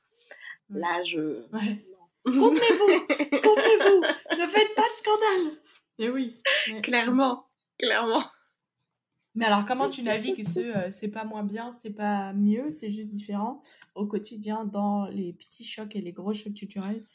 Là, 0.70 1.04
je. 1.04 1.44
Contenez-vous. 2.26 3.08
Contenez-vous. 3.42 4.02
Ne 4.40 4.48
faites 4.48 4.76
pas 4.76 4.88
de 4.88 4.92
scandale. 4.92 5.54
Et 6.00 6.06
eh 6.06 6.10
oui. 6.10 6.38
Clairement. 6.82 7.46
Clairement. 7.78 8.24
Mais 9.36 9.46
alors, 9.46 9.66
comment 9.66 9.90
tu 9.90 10.02
navigues 10.04 10.44
ce 10.44 10.60
euh, 10.60 10.92
c'est 10.92 11.10
pas 11.10 11.24
moins 11.24 11.44
bien, 11.44 11.72
c'est 11.72 11.94
pas 11.94 12.34
mieux, 12.34 12.72
c'est 12.72 12.92
juste 12.92 13.12
différent 13.12 13.62
au 13.96 14.08
quotidien 14.08 14.66
dans 14.66 15.06
les 15.08 15.34
petits 15.34 15.66
chocs 15.66 15.96
et 15.96 16.02
les 16.02 16.14
gros 16.14 16.34
chocs 16.34 16.54
culturels? 16.54 17.06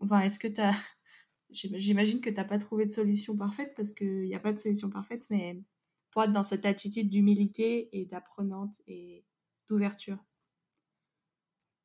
Enfin, 0.00 0.20
Est-ce 0.20 0.38
que 0.38 0.48
j'imagine 1.50 2.20
que 2.20 2.30
tu 2.30 2.36
n'as 2.36 2.44
pas 2.44 2.58
trouvé 2.58 2.86
de 2.86 2.90
solution 2.90 3.36
parfaite 3.36 3.74
parce 3.76 3.92
qu'il 3.92 4.22
n'y 4.22 4.34
a 4.34 4.40
pas 4.40 4.52
de 4.52 4.58
solution 4.58 4.88
parfaite, 4.88 5.26
mais 5.30 5.62
pour 6.10 6.22
être 6.22 6.32
dans 6.32 6.44
cette 6.44 6.66
attitude 6.66 7.08
d'humilité 7.08 7.88
et 7.98 8.04
d'apprenante 8.06 8.80
et 8.86 9.24
d'ouverture. 9.68 10.18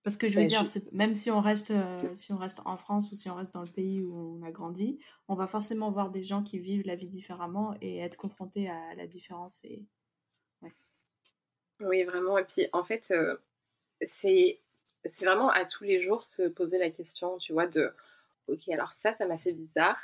Parce 0.03 0.15
que 0.15 0.29
je 0.29 0.39
veux 0.39 0.45
dire, 0.45 0.63
même 0.93 1.15
si 1.15 1.29
on, 1.31 1.41
reste, 1.41 1.71
euh, 1.71 2.15
si 2.15 2.31
on 2.31 2.37
reste 2.37 2.61
en 2.65 2.77
France 2.77 3.11
ou 3.11 3.15
si 3.15 3.29
on 3.29 3.35
reste 3.35 3.53
dans 3.53 3.63
le 3.63 3.71
pays 3.71 4.01
où 4.01 4.15
on 4.15 4.41
a 4.43 4.51
grandi, 4.51 4.99
on 5.27 5.35
va 5.35 5.47
forcément 5.47 5.91
voir 5.91 6.11
des 6.11 6.23
gens 6.23 6.43
qui 6.43 6.59
vivent 6.59 6.85
la 6.85 6.95
vie 6.95 7.09
différemment 7.09 7.75
et 7.81 7.97
être 7.97 8.15
confrontés 8.15 8.69
à 8.69 8.95
la 8.95 9.05
différence. 9.05 9.63
Et... 9.65 9.85
Oui, 11.81 12.03
vraiment. 12.03 12.37
Et 12.37 12.45
puis, 12.45 12.67
en 12.71 12.83
fait, 12.83 13.11
euh, 13.11 13.37
c'est 14.01 14.59
vraiment 15.21 15.49
à 15.49 15.65
tous 15.65 15.83
les 15.83 16.01
jours 16.01 16.25
se 16.25 16.43
poser 16.43 16.77
la 16.77 16.89
question, 16.89 17.37
tu 17.37 17.53
vois, 17.53 17.67
de 17.67 17.93
ok, 18.47 18.69
alors 18.69 18.93
ça, 18.93 19.13
ça 19.13 19.25
m'a 19.25 19.37
fait 19.37 19.51
bizarre, 19.51 19.99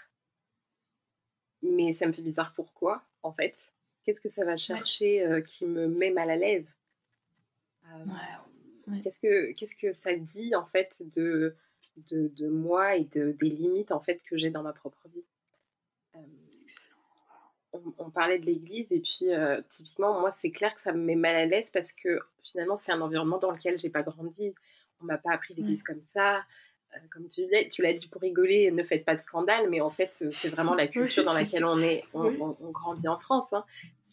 mais 1.61 1.93
ça 1.93 2.05
me 2.05 2.11
fait 2.11 2.21
bizarre 2.21 2.53
pourquoi, 2.53 3.03
en 3.23 3.31
fait? 3.31 3.55
Qu'est-ce 4.03 4.19
que 4.19 4.29
ça 4.29 4.43
va 4.43 4.57
chercher 4.57 5.25
euh, 5.25 5.41
qui 5.41 5.65
me 5.65 5.87
met 5.87 6.11
mal 6.11 6.29
à 6.29 6.35
l'aise? 6.35 6.75
Qu'est-ce 9.01 9.19
que 9.19 9.51
qu'est-ce 9.53 9.75
que 9.75 9.91
ça 9.91 10.13
dit 10.15 10.55
en 10.55 10.65
fait 10.65 11.01
de 11.15 11.55
de, 12.09 12.27
de 12.29 12.49
moi 12.49 12.95
et 12.95 13.05
de, 13.05 13.31
des 13.39 13.49
limites 13.49 13.91
en 13.91 13.99
fait 13.99 14.21
que 14.23 14.35
j'ai 14.35 14.49
dans 14.49 14.63
ma 14.63 14.73
propre 14.73 15.07
vie? 15.09 15.23
On, 17.71 17.81
on, 17.97 18.11
parlait 18.11 18.37
de 18.37 18.45
l'église 18.45 18.91
et 18.91 18.99
puis 18.99 19.33
euh, 19.33 19.61
typiquement 19.69 20.19
moi 20.19 20.31
c'est 20.31 20.51
clair 20.51 20.75
que 20.75 20.81
ça 20.81 20.93
me 20.93 21.03
met 21.03 21.15
mal 21.15 21.35
à 21.35 21.45
l'aise 21.45 21.71
parce 21.71 21.91
que 21.91 22.19
finalement 22.43 22.77
c'est 22.77 22.91
un 22.91 23.01
environnement 23.01 23.39
dans 23.39 23.51
lequel 23.51 23.79
j'ai 23.79 23.89
pas 23.89 24.03
grandi. 24.03 24.53
On 25.01 25.05
m'a 25.05 25.17
pas 25.17 25.31
appris 25.31 25.53
l'église 25.53 25.81
comme 25.83 26.03
ça. 26.03 26.45
Euh, 26.95 26.99
comme 27.11 27.27
tu 27.27 27.47
l'as, 27.49 27.67
tu 27.69 27.81
l'as 27.81 27.93
dit 27.93 28.07
pour 28.07 28.21
rigoler, 28.21 28.71
ne 28.71 28.83
faites 28.83 29.05
pas 29.05 29.15
de 29.15 29.21
scandale, 29.21 29.69
mais 29.69 29.81
en 29.81 29.89
fait 29.89 30.23
c'est 30.31 30.49
vraiment 30.49 30.75
la 30.75 30.87
culture 30.87 31.23
dans 31.23 31.33
laquelle 31.33 31.65
on 31.65 31.79
est, 31.79 32.03
on, 32.13 32.55
on, 32.59 32.71
grandit 32.71 33.07
en 33.07 33.17
France. 33.17 33.53
Hein. 33.53 33.63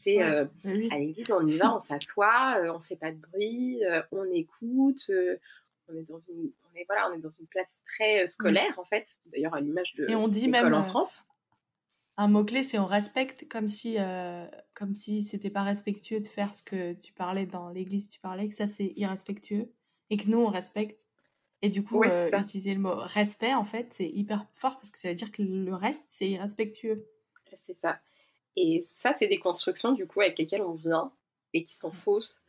C'est 0.00 0.22
euh, 0.22 0.46
à 0.90 0.98
l'église, 0.98 1.30
on 1.30 1.46
y 1.46 1.58
va, 1.58 1.74
on 1.74 1.80
s'assoit, 1.80 2.58
euh, 2.58 2.72
on 2.72 2.80
fait 2.80 2.96
pas 2.96 3.12
de 3.12 3.18
bruit, 3.18 3.84
euh, 3.84 4.02
on 4.12 4.24
écoute. 4.32 5.10
on 5.88 5.94
est 5.94 6.08
dans 6.08 6.20
une, 6.20 6.52
on 6.64 6.78
est 6.78 6.84
voilà, 6.86 7.10
on 7.10 7.14
est 7.14 7.20
dans 7.20 7.30
une 7.30 7.46
place 7.46 7.78
très 7.84 8.26
scolaire 8.26 8.78
en 8.78 8.84
fait. 8.84 9.18
D'ailleurs 9.26 9.54
à 9.54 9.60
l'image 9.60 9.94
de. 9.96 10.08
Et 10.08 10.14
on 10.14 10.28
dit 10.28 10.48
même 10.48 10.72
en 10.72 10.84
France. 10.84 11.24
Un 12.16 12.28
mot 12.28 12.44
clé, 12.44 12.62
c'est 12.62 12.78
on 12.78 12.86
respecte, 12.86 13.46
comme 13.48 13.68
si, 13.68 13.98
comme 14.74 14.94
si 14.94 15.22
c'était 15.22 15.50
pas 15.50 15.62
respectueux 15.62 16.20
de 16.20 16.26
faire 16.26 16.54
ce 16.54 16.62
que 16.62 16.94
tu 16.94 17.12
parlais 17.12 17.46
dans 17.46 17.68
l'église. 17.68 18.08
Tu 18.08 18.20
parlais 18.20 18.48
que 18.48 18.54
ça 18.54 18.66
c'est 18.66 18.92
irrespectueux 18.96 19.70
et 20.08 20.16
que 20.16 20.28
nous 20.28 20.38
on 20.38 20.48
respecte. 20.48 21.06
Et 21.62 21.68
du 21.68 21.84
coup, 21.84 22.02
utiliser 22.04 22.74
le 22.74 22.80
mot 22.80 22.94
respect, 22.94 23.54
en 23.54 23.64
fait, 23.64 23.92
c'est 23.92 24.08
hyper 24.08 24.46
fort 24.54 24.76
parce 24.76 24.90
que 24.90 24.98
ça 24.98 25.10
veut 25.10 25.14
dire 25.14 25.30
que 25.30 25.42
le 25.42 25.74
reste, 25.74 26.06
c'est 26.08 26.28
irrespectueux. 26.30 27.06
C'est 27.54 27.74
ça. 27.74 28.00
Et 28.56 28.82
ça, 28.82 29.12
c'est 29.12 29.28
des 29.28 29.38
constructions 29.38 29.92
du 29.92 30.06
coup 30.06 30.20
avec 30.20 30.38
lesquelles 30.38 30.62
on 30.62 30.74
vient 30.74 31.12
et 31.52 31.62
qui 31.62 31.74
sont 31.74 31.92
fausses. 31.92 32.42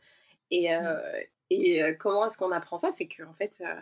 Et, 0.50 0.74
euh, 0.74 1.20
et 1.50 1.82
euh, 1.82 1.94
comment 1.94 2.26
est-ce 2.26 2.36
qu'on 2.36 2.52
apprend 2.52 2.78
ça? 2.78 2.92
C'est 2.92 3.08
qu'en 3.08 3.32
fait, 3.34 3.62
euh, 3.62 3.80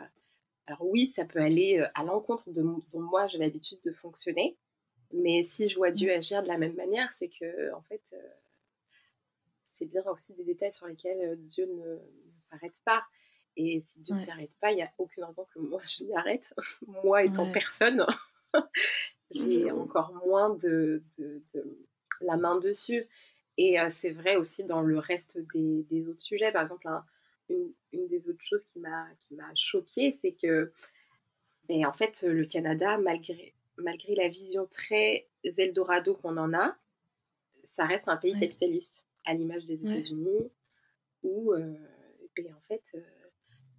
alors 0.67 0.83
oui, 0.83 1.07
ça 1.07 1.25
peut 1.25 1.41
aller 1.41 1.85
à 1.95 2.05
l'encontre 2.05 2.51
de 2.51 2.63
dont 2.63 3.01
moi 3.01 3.27
j'ai 3.27 3.39
l'habitude 3.39 3.81
de 3.85 3.93
fonctionner, 3.93 4.57
mais 5.13 5.43
si 5.43 5.69
je 5.69 5.77
vois 5.77 5.91
Dieu 5.91 6.13
agir 6.13 6.43
de 6.43 6.49
la 6.49 6.59
même 6.59 6.75
manière, 6.75 7.11
c'est 7.19 7.29
que 7.29 7.73
en 7.75 7.83
fait, 7.83 8.03
c'est 9.73 9.87
bien 9.87 10.05
aussi 10.07 10.33
des 10.35 10.45
détails 10.45 10.73
sur 10.73 10.87
lesquels 10.87 11.37
Dieu 11.47 11.67
ne, 11.67 11.99
s'arrête 12.39 12.75
pas. 12.85 13.03
Et 13.57 13.83
si 13.85 14.01
Dieu 14.01 14.15
ne 14.15 14.19
s'arrête 14.19 14.53
pas, 14.61 14.73
il 14.73 14.77
n'y 14.77 14.83
a 14.83 14.93
aucune 14.99 15.25
raison 15.25 15.47
que 15.53 15.59
moi 15.59 15.83
je 15.87 16.05
m'y 16.05 16.15
arrête. 16.15 16.55
moi 17.05 17.25
étant 17.25 17.51
personne, 17.51 18.07
j'ai 19.31 19.71
encore 19.71 20.15
moins 20.27 20.55
de, 20.55 21.03
de, 21.19 21.43
la 22.21 22.37
main 22.37 22.59
dessus. 22.59 23.05
Et 23.57 23.81
euh, 23.81 23.89
c'est 23.91 24.11
vrai 24.11 24.37
aussi 24.37 24.65
dans 24.65 24.81
le 24.81 24.99
reste 24.99 25.39
des, 25.55 26.07
autres 26.09 26.23
sujets. 26.23 26.53
Par 26.53 26.63
exemple, 26.63 26.89
une, 27.49 28.09
des 28.09 28.29
autres 28.29 28.43
choses 28.43 28.65
qui 28.67 28.79
m'a 28.79 29.07
choquée, 29.55 30.13
c'est 30.13 30.33
que, 30.33 30.73
ben, 31.69 31.85
en 31.85 31.93
fait, 31.93 32.23
le 32.23 32.47
Canada, 32.47 32.99
malgré, 32.99 33.55
malgré 33.77 34.15
la 34.15 34.29
vision 34.29 34.67
très 34.67 35.29
Eldorado 35.45 36.15
qu'on 36.15 36.37
en 36.37 36.55
a, 36.55 36.77
ça 37.65 37.85
reste 37.85 38.09
un 38.09 38.17
pays 38.17 38.39
capitaliste, 38.39 39.05
à 39.25 39.35
l'image 39.35 39.65
des 39.65 39.83
États-Unis, 39.85 40.51
où, 41.23 41.53
euh, 41.53 41.75
ben, 42.37 42.55
en 42.55 42.61
fait, 42.69 42.83
euh, 42.95 43.01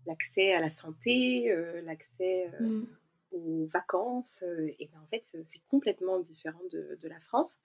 l'accès 0.06 0.54
à 0.54 0.60
la 0.60 0.70
santé, 0.70 1.54
l'accès 1.84 2.52
mm. 2.60 2.84
aux 3.32 3.66
vacances, 3.68 4.44
et 4.80 4.90
ben, 4.92 5.00
en 5.02 5.08
fait, 5.08 5.24
c'est 5.46 5.62
complètement 5.70 6.20
différent 6.20 6.62
de, 6.72 6.98
de 7.02 7.08
la 7.08 7.20
France. 7.20 7.60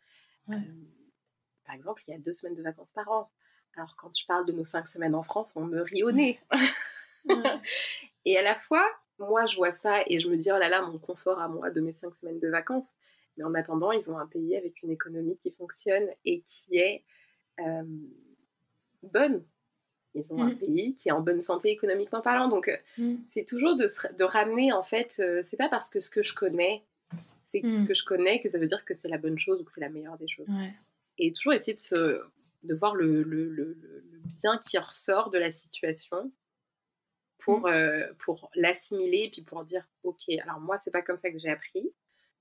Euh, 0.51 0.55
par 1.64 1.75
exemple, 1.75 2.03
il 2.07 2.12
y 2.12 2.14
a 2.14 2.18
deux 2.18 2.33
semaines 2.33 2.55
de 2.55 2.62
vacances 2.62 2.90
par 2.94 3.11
an. 3.11 3.31
Alors, 3.77 3.96
quand 3.96 4.11
je 4.16 4.25
parle 4.27 4.46
de 4.46 4.53
nos 4.53 4.64
cinq 4.64 4.88
semaines 4.88 5.14
en 5.14 5.22
France, 5.22 5.55
on 5.57 5.64
me 5.64 5.83
rit 5.83 6.03
au 6.03 6.12
nez. 6.12 6.40
et 8.25 8.38
à 8.38 8.42
la 8.42 8.55
fois, 8.55 8.87
moi, 9.18 9.46
je 9.46 9.57
vois 9.57 9.72
ça 9.72 10.03
et 10.07 10.20
je 10.20 10.29
me 10.29 10.37
dis, 10.37 10.51
oh 10.51 10.59
là 10.59 10.68
là, 10.68 10.83
mon 10.83 10.99
confort 10.99 11.40
à 11.40 11.49
moi 11.49 11.70
de 11.70 11.81
mes 11.81 11.92
cinq 11.92 12.14
semaines 12.16 12.38
de 12.38 12.49
vacances. 12.49 12.94
Mais 13.37 13.44
en 13.44 13.55
attendant, 13.55 13.92
ils 13.92 14.11
ont 14.11 14.18
un 14.18 14.27
pays 14.27 14.57
avec 14.57 14.83
une 14.83 14.90
économie 14.90 15.37
qui 15.37 15.51
fonctionne 15.51 16.09
et 16.25 16.40
qui 16.42 16.79
est 16.79 17.05
euh, 17.61 17.85
bonne. 19.03 19.44
Ils 20.16 20.33
ont 20.33 20.42
un 20.42 20.52
mm. 20.52 20.59
pays 20.59 20.94
qui 20.94 21.09
est 21.09 21.12
en 21.12 21.20
bonne 21.20 21.42
santé 21.42 21.70
économiquement 21.70 22.20
parlant. 22.20 22.48
Donc, 22.48 22.68
euh, 22.68 22.76
mm. 22.98 23.16
c'est 23.29 23.44
toujours 23.44 23.76
de, 23.76 23.87
de, 24.16 24.24
ramener, 24.24 24.72
en 24.72 24.83
fait, 24.83 25.22
c'est 25.42 25.57
pas 25.57 25.68
parce 25.68 25.90
que 25.90 26.00
ce 26.00 26.11
que 26.11 26.22
je 26.22 26.35
connais 26.35 26.83
c'est 27.46 27.62
ce 27.62 27.83
hmm. 27.83 27.87
que 27.87 27.94
je 27.94 28.05
connais 28.05 28.40
que 28.40 28.50
ça 28.50 28.59
veut 28.59 28.66
dire 28.66 28.85
que 28.85 28.94
c'est 28.94 29.09
la 29.09 29.18
bonne 29.18 29.38
chose 29.38 29.61
ou 29.61 29.64
que 29.64 29.72
c'est 29.72 29.81
la 29.81 29.88
meilleure 29.88 30.18
des 30.18 30.29
choses. 30.29 30.48
Et 31.18 31.33
toujours 31.33 31.52
essayer 31.52 31.74
de, 31.74 31.81
se, 31.81 32.20
de 32.64 32.74
voir 32.74 32.94
le, 32.94 33.22
le, 33.22 33.48
le, 33.48 33.79
bien 34.40 34.59
qui 34.59 34.76
ressort 34.79 35.31
de 35.31 35.38
la 35.38 35.50
situation 35.50 36.33
pour, 37.38 37.68
euh, 37.68 38.05
pour 38.18 38.50
l'assimiler 38.55 39.24
et 39.24 39.31
puis 39.31 39.42
pour 39.42 39.64
dire 39.64 39.88
ok, 40.02 40.29
alors 40.42 40.61
moi, 40.61 40.79
c'est 40.79 40.90
pas 40.90 41.02
comme 41.02 41.18
ça 41.18 41.31
que 41.31 41.38
j'ai 41.38 41.48
appris. 41.48 41.92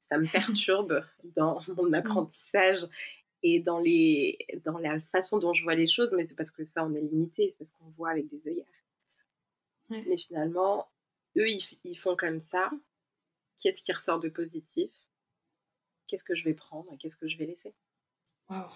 Ça 0.02 0.18
me 0.18 0.26
perturbe 0.32 1.06
dans 1.24 1.62
mon 1.78 1.94
apprentissage 1.94 2.82
et 3.48 3.60
dans, 3.60 3.80
les, 3.80 4.38
dans 4.66 4.80
la 4.80 5.00
façon 5.00 5.38
dont 5.38 5.54
je 5.54 5.64
vois 5.64 5.76
les 5.76 5.86
choses, 5.86 6.12
mais 6.14 6.26
c'est 6.26 6.36
parce 6.36 6.50
que 6.50 6.66
ça, 6.66 6.84
on 6.84 6.96
est 6.96 7.02
limité, 7.02 7.50
c'est 7.50 7.58
parce 7.60 7.72
qu'on 7.74 7.90
voit 7.92 8.10
avec 8.10 8.28
des 8.28 8.42
œillères. 8.48 8.66
Mais 9.90 10.18
finalement, 10.18 10.90
eux, 11.38 11.48
ils, 11.48 11.64
ils, 11.84 11.96
font 11.96 12.16
comme 12.16 12.40
ça 12.40 12.72
qu'est-ce 13.60 13.84
qui 13.84 13.94
ressort 13.94 14.20
de 14.20 14.30
positif, 14.30 14.90
qu'est-ce 16.08 16.24
que 16.24 16.34
je 16.34 16.44
vais 16.44 16.56
prendre 16.56 16.92
et 16.92 16.98
qu'est-ce 16.98 17.16
que 17.16 17.28
je 17.28 17.38
vais 17.38 17.46
laisser? 17.46 17.76
Waouh 18.50 18.72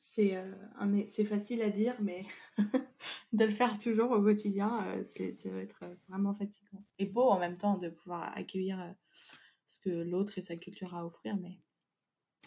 c'est 0.00 0.36
euh, 0.36 1.04
c'est 1.08 1.24
facile 1.24 1.62
à 1.62 1.70
dire, 1.70 1.94
mais 2.00 2.24
de 3.32 3.44
le 3.44 3.50
faire 3.50 3.76
toujours 3.78 4.10
au 4.12 4.22
quotidien, 4.22 4.84
euh, 4.86 5.02
c'est, 5.04 5.32
ça 5.34 5.50
va 5.50 5.60
être 5.60 5.84
vraiment 6.08 6.34
fatigant. 6.34 6.84
Et 6.98 7.06
beau 7.06 7.28
en 7.28 7.38
même 7.38 7.58
temps 7.58 7.76
de 7.76 7.88
pouvoir 7.88 8.36
accueillir 8.36 8.80
euh, 8.80 8.90
ce 9.66 9.80
que 9.80 9.90
l'autre 9.90 10.38
et 10.38 10.42
sa 10.42 10.56
culture 10.56 10.94
a 10.94 11.00
à 11.00 11.04
offrir, 11.04 11.36
mais 11.36 11.58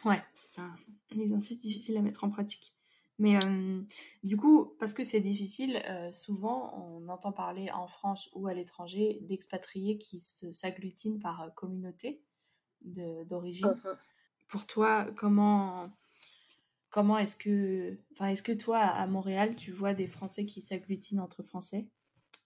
ouais, 0.06 0.22
c'est 0.34 0.62
un 0.62 0.76
exercice 1.20 1.60
difficile 1.60 1.98
à 1.98 2.02
mettre 2.02 2.24
en 2.24 2.30
pratique. 2.30 2.74
Mais 3.22 3.38
euh, 3.38 3.80
du 4.24 4.36
coup, 4.36 4.74
parce 4.80 4.96
que 4.96 5.04
c'est 5.04 5.20
difficile, 5.20 5.80
euh, 5.88 6.12
souvent 6.12 6.74
on 6.76 7.08
entend 7.08 7.32
parler 7.32 7.70
en 7.70 7.86
France 7.86 8.32
ou 8.34 8.48
à 8.48 8.56
l'étranger 8.56 9.20
d'expatriés 9.22 10.00
qui 10.00 10.20
s'agglutinent 10.20 11.20
par 11.20 11.42
euh, 11.42 11.50
communauté 11.50 12.24
d'origine. 12.82 13.68
Uh-huh. 13.68 13.98
Pour 14.48 14.66
toi, 14.66 15.06
comment, 15.16 15.92
comment 16.90 17.20
est-ce 17.20 17.36
que, 17.36 17.96
enfin, 18.14 18.30
est-ce 18.30 18.42
que 18.42 18.54
toi 18.54 18.80
à 18.80 19.06
Montréal, 19.06 19.56
tu 19.56 19.72
vois 19.72 19.94
des 19.94 20.08
Français 20.08 20.48
qui 20.48 20.60
s'agglutinent 20.60 21.24
entre 21.24 21.44
Français? 21.44 21.88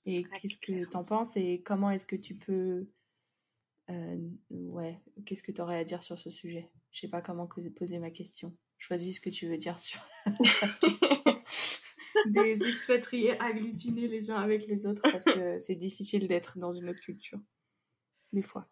Et 0.05 0.25
ah, 0.29 0.39
qu'est-ce 0.39 0.57
que 0.57 0.83
tu 0.83 0.97
en 0.97 1.05
penses 1.05 1.37
et 1.37 1.61
comment 1.61 1.89
est-ce 1.89 2.05
que 2.05 2.17
tu 2.17 2.35
peux, 2.35 2.85
ouais, 4.49 4.99
qu'est-ce 5.25 5.41
que 5.41 5.53
tu 5.53 5.61
aurais 5.61 5.79
à 5.79 5.85
dire 5.85 6.03
sur 6.03 6.17
ce 6.17 6.29
sujet? 6.29 6.69
Je 6.95 7.01
sais 7.01 7.09
pas 7.09 7.21
comment 7.21 7.45
poser 7.75 7.99
ma 7.99 8.09
question 8.09 8.55
choisis 8.77 9.17
ce 9.17 9.21
que 9.21 9.29
tu 9.29 9.47
veux 9.47 9.57
dire 9.57 9.79
sur 9.81 9.99
la 10.61 10.67
question 10.79 11.07
des 12.27 12.63
expatriés 12.63 13.37
agglutinés 13.41 14.07
les 14.07 14.31
uns 14.31 14.37
avec 14.37 14.65
les 14.67 14.85
autres 14.85 15.01
parce 15.01 15.25
que 15.25 15.59
c'est 15.59 15.75
difficile 15.75 16.29
d'être 16.29 16.57
dans 16.57 16.71
une 16.71 16.89
autre 16.89 17.01
culture, 17.01 17.39
des 18.31 18.41
fois. 18.41 18.69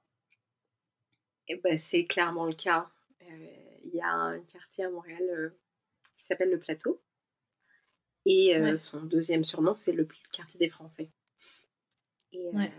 Eh 1.50 1.58
ben, 1.58 1.78
c'est 1.78 2.06
clairement 2.06 2.46
le 2.46 2.54
cas. 2.54 2.90
Euh, 3.24 3.78
il 3.84 3.94
y 3.94 4.02
a 4.02 4.08
un 4.08 4.40
quartier 4.44 4.86
à 4.86 4.90
Montréal 4.90 5.24
euh, 5.30 5.50
qui 6.16 6.26
s'appelle 6.26 6.50
le 6.50 6.60
Plateau. 6.60 7.02
Et 8.26 8.56
euh, 8.56 8.78
son 8.78 9.04
deuxième 9.04 9.44
surnom, 9.44 9.74
c'est 9.74 9.92
le 9.92 10.08
quartier 10.32 10.58
des 10.58 10.70
Français. 10.70 11.12
Et, 12.32 12.40
et 12.40 12.72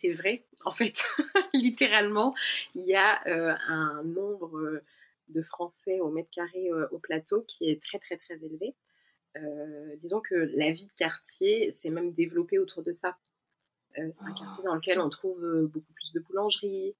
c'est 0.00 0.12
vrai, 0.12 0.44
en 0.64 0.72
fait, 0.72 1.04
littéralement, 1.54 2.34
il 2.74 2.86
y 2.86 2.94
a 2.94 3.22
un 3.68 4.02
nombre 4.04 4.80
de 5.28 5.42
Français 5.42 6.00
au 6.00 6.10
mètre 6.10 6.30
carré 6.30 6.70
euh, 6.70 6.86
au 6.90 6.98
plateau 6.98 7.42
qui 7.42 7.68
est 7.68 7.82
très 7.82 7.98
très 7.98 8.16
très 8.16 8.36
élevé. 8.44 8.74
Euh, 9.36 9.96
disons 9.96 10.20
que 10.20 10.34
la 10.56 10.72
vie 10.72 10.86
de 10.86 10.92
quartier 10.92 11.72
s'est 11.72 11.90
même 11.90 12.12
développée 12.12 12.58
autour 12.58 12.82
de 12.82 12.92
ça. 12.92 13.18
Euh, 13.98 14.10
c'est 14.14 14.24
un 14.24 14.32
quartier 14.32 14.64
dans 14.64 14.74
lequel 14.74 15.00
on 15.00 15.10
trouve 15.10 15.40
beaucoup 15.66 15.92
plus 15.92 16.12
de 16.12 16.20
boulangeries, 16.20 16.96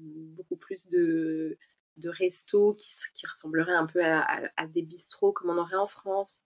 beaucoup 0.00 0.56
plus 0.56 0.88
de, 0.88 1.58
de 1.96 2.08
restos 2.08 2.74
qui, 2.74 2.94
qui 3.14 3.26
ressembleraient 3.26 3.72
un 3.72 3.86
peu 3.86 4.04
à, 4.04 4.66
des 4.68 4.82
bistrots 4.82 5.32
comme 5.32 5.50
on 5.50 5.58
aurait 5.58 5.76
en 5.76 5.86
France. 5.86 6.44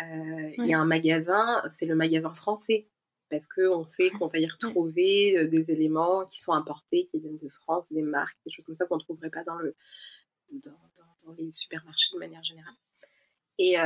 Il 0.00 0.66
y 0.66 0.74
a 0.74 0.78
un 0.78 0.84
magasin, 0.84 1.62
c'est 1.70 1.86
le 1.86 1.96
magasin 1.96 2.32
français 2.32 2.88
parce 3.30 3.48
qu'on 3.48 3.84
sait 3.84 4.10
qu'on 4.10 4.28
va 4.28 4.38
y 4.38 4.46
retrouver 4.46 5.46
des 5.48 5.70
éléments 5.70 6.24
qui 6.24 6.40
sont 6.40 6.52
importés, 6.52 7.06
qui 7.06 7.18
viennent 7.18 7.38
de 7.38 7.48
France, 7.48 7.92
des 7.92 8.02
marques, 8.02 8.38
des 8.44 8.52
choses 8.52 8.64
comme 8.64 8.74
ça 8.74 8.86
qu'on 8.86 8.96
ne 8.96 9.02
trouverait 9.02 9.30
pas 9.30 9.44
dans, 9.44 9.56
le, 9.56 9.74
dans, 10.50 10.72
dans, 11.24 11.32
les 11.36 11.50
supermarchés 11.50 12.14
de 12.14 12.18
manière 12.18 12.42
générale. 12.42 12.74
Et, 13.58 13.76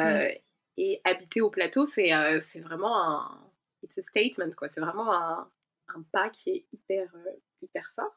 et 0.77 1.01
habiter 1.05 1.41
au 1.41 1.51
plateau, 1.51 1.87
c'est 1.87 2.11
c'est 2.41 2.61
vraiment 2.61 2.97
un, 3.03 3.53
it's 3.83 3.99
a 3.99 4.03
statement, 4.03 4.53
quoi. 4.53 4.69
C'est 4.69 4.81
vraiment 4.81 5.13
un, 5.13 5.51
un, 5.89 6.03
pas 6.13 6.31
qui 6.31 6.51
est 6.51 6.67
hyper, 6.73 7.13
hyper 7.63 7.93
fort. 7.95 8.15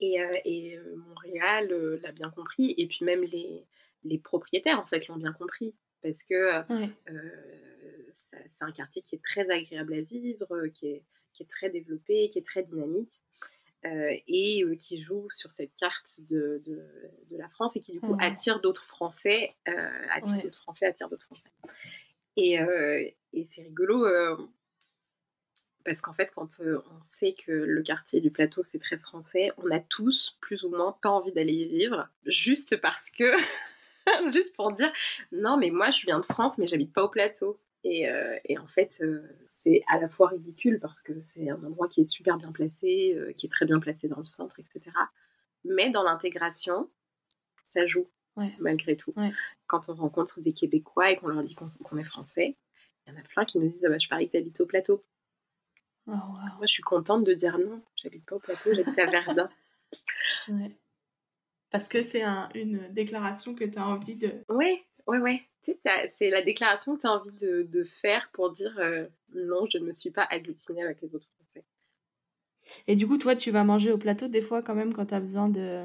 et, 0.00 0.16
et 0.44 0.78
Montréal 0.96 1.68
l'a 2.02 2.12
bien 2.12 2.30
compris, 2.30 2.74
et 2.76 2.86
puis 2.88 3.04
même 3.04 3.22
les, 3.22 3.66
les 4.04 4.18
propriétaires, 4.18 4.80
en 4.80 4.86
fait, 4.86 5.06
l'ont 5.08 5.16
bien 5.16 5.32
compris. 5.32 5.74
Parce 6.02 6.22
que 6.22 6.62
c'est 8.48 8.64
un 8.64 8.72
quartier 8.72 9.02
qui 9.02 9.14
est 9.14 9.22
très 9.22 9.50
agréable 9.50 9.94
à 9.94 10.00
vivre, 10.00 10.66
qui 10.68 10.88
est, 10.88 11.02
qui 11.32 11.42
est 11.42 11.46
très 11.46 11.70
développé, 11.70 12.28
qui 12.28 12.38
est 12.38 12.46
très 12.46 12.62
dynamique. 12.62 13.22
et 13.84 14.64
qui 14.78 15.02
joue 15.02 15.28
sur 15.30 15.52
cette 15.52 15.74
carte 15.74 16.20
de, 16.20 16.62
de, 16.66 17.36
la 17.36 17.48
France 17.48 17.76
et 17.76 17.80
qui 17.80 17.92
du 17.92 18.00
coup 18.00 18.16
attire 18.18 18.60
d'autres 18.60 18.84
Français, 18.84 19.54
attire 19.66 20.42
d'autres 20.42 20.60
Français, 20.60 20.86
attire 20.86 21.08
d'autres 21.08 21.26
Français. 21.26 21.50
Et, 22.36 22.54
et 23.32 23.46
c'est 23.50 23.62
rigolo 23.62 24.06
parce 25.84 26.00
qu'en 26.00 26.12
fait, 26.12 26.30
quand 26.34 26.48
on 26.60 27.04
sait 27.04 27.34
que 27.34 27.52
le 27.52 27.82
quartier 27.82 28.20
du 28.20 28.30
plateau 28.30 28.62
c'est 28.62 28.78
très 28.78 28.96
français, 28.96 29.52
on 29.58 29.70
a 29.70 29.80
tous 29.80 30.36
plus 30.40 30.64
ou 30.64 30.70
moins 30.70 30.96
pas 31.02 31.10
envie 31.10 31.32
d'aller 31.32 31.52
y 31.52 31.66
vivre, 31.66 32.08
juste 32.24 32.80
parce 32.80 33.10
que, 33.10 33.30
juste 34.32 34.56
pour 34.56 34.72
dire, 34.72 34.90
non 35.32 35.56
mais 35.56 35.70
moi 35.70 35.90
je 35.90 36.06
viens 36.06 36.20
de 36.20 36.24
France 36.24 36.58
mais 36.58 36.66
j'habite 36.66 36.92
pas 36.92 37.04
au 37.04 37.08
plateau. 37.08 37.58
Et, 37.84 38.06
et 38.44 38.58
en 38.58 38.66
fait, 38.66 39.02
c'est 39.64 39.82
à 39.88 39.98
la 39.98 40.08
fois 40.08 40.28
ridicule 40.28 40.78
parce 40.78 41.00
que 41.00 41.18
c'est 41.20 41.48
un 41.48 41.62
endroit 41.64 41.88
qui 41.88 42.02
est 42.02 42.04
super 42.04 42.36
bien 42.36 42.52
placé, 42.52 43.14
euh, 43.16 43.32
qui 43.32 43.46
est 43.46 43.48
très 43.48 43.64
bien 43.64 43.80
placé 43.80 44.08
dans 44.08 44.18
le 44.18 44.26
centre, 44.26 44.60
etc. 44.60 44.94
Mais 45.64 45.90
dans 45.90 46.02
l'intégration, 46.02 46.90
ça 47.64 47.86
joue, 47.86 48.06
malgré 48.58 48.96
tout. 48.96 49.14
Quand 49.66 49.88
on 49.88 49.94
rencontre 49.94 50.40
des 50.40 50.52
Québécois 50.52 51.10
et 51.10 51.16
qu'on 51.16 51.28
leur 51.28 51.42
dit 51.42 51.54
qu'on 51.54 51.96
est 51.96 52.04
français, 52.04 52.56
il 53.06 53.12
y 53.12 53.16
en 53.16 53.18
a 53.18 53.22
plein 53.22 53.44
qui 53.44 53.58
nous 53.58 53.68
disent 53.68 53.84
ah 53.86 53.88
bah, 53.88 53.98
Je 53.98 54.08
parie 54.08 54.26
que 54.26 54.32
tu 54.32 54.38
habites 54.38 54.60
au 54.60 54.66
plateau. 54.66 55.02
Oh, 56.06 56.12
Moi, 56.12 56.66
je 56.66 56.72
suis 56.72 56.82
contente 56.82 57.24
de 57.24 57.32
dire 57.32 57.58
non, 57.58 57.82
j'habite 57.96 58.26
pas 58.26 58.36
au 58.36 58.40
plateau, 58.40 58.70
j'habite 58.74 58.98
à 58.98 59.06
Verdun. 59.06 59.48
Parce 61.70 61.88
que 61.88 62.02
c'est 62.02 62.22
une 62.54 62.92
déclaration 62.92 63.54
que 63.54 63.64
tu 63.64 63.78
as 63.78 63.86
envie 63.86 64.16
de. 64.16 64.44
Oui, 64.50 64.84
oui, 65.06 65.18
oui 65.18 65.42
c'est 66.10 66.30
la 66.30 66.42
déclaration 66.42 66.96
que 66.96 67.02
tu 67.02 67.06
as 67.06 67.12
envie 67.12 67.30
de, 67.38 67.84
faire 67.84 68.30
pour 68.32 68.50
dire 68.52 68.74
euh, 68.78 69.06
non, 69.34 69.66
je 69.70 69.78
ne 69.78 69.86
me 69.86 69.92
suis 69.92 70.10
pas 70.10 70.26
agglutinée 70.30 70.82
avec 70.82 71.00
les 71.02 71.14
autres 71.14 71.28
Français. 71.36 71.64
Et 72.86 72.96
du 72.96 73.06
coup, 73.06 73.18
toi, 73.18 73.36
tu 73.36 73.50
vas 73.50 73.64
manger 73.64 73.92
au 73.92 73.98
plateau 73.98 74.28
des 74.28 74.42
fois 74.42 74.62
quand 74.62 74.74
même 74.74 74.92
quand 74.92 75.06
tu 75.06 75.14
as 75.14 75.20
besoin 75.20 75.48
de, 75.48 75.84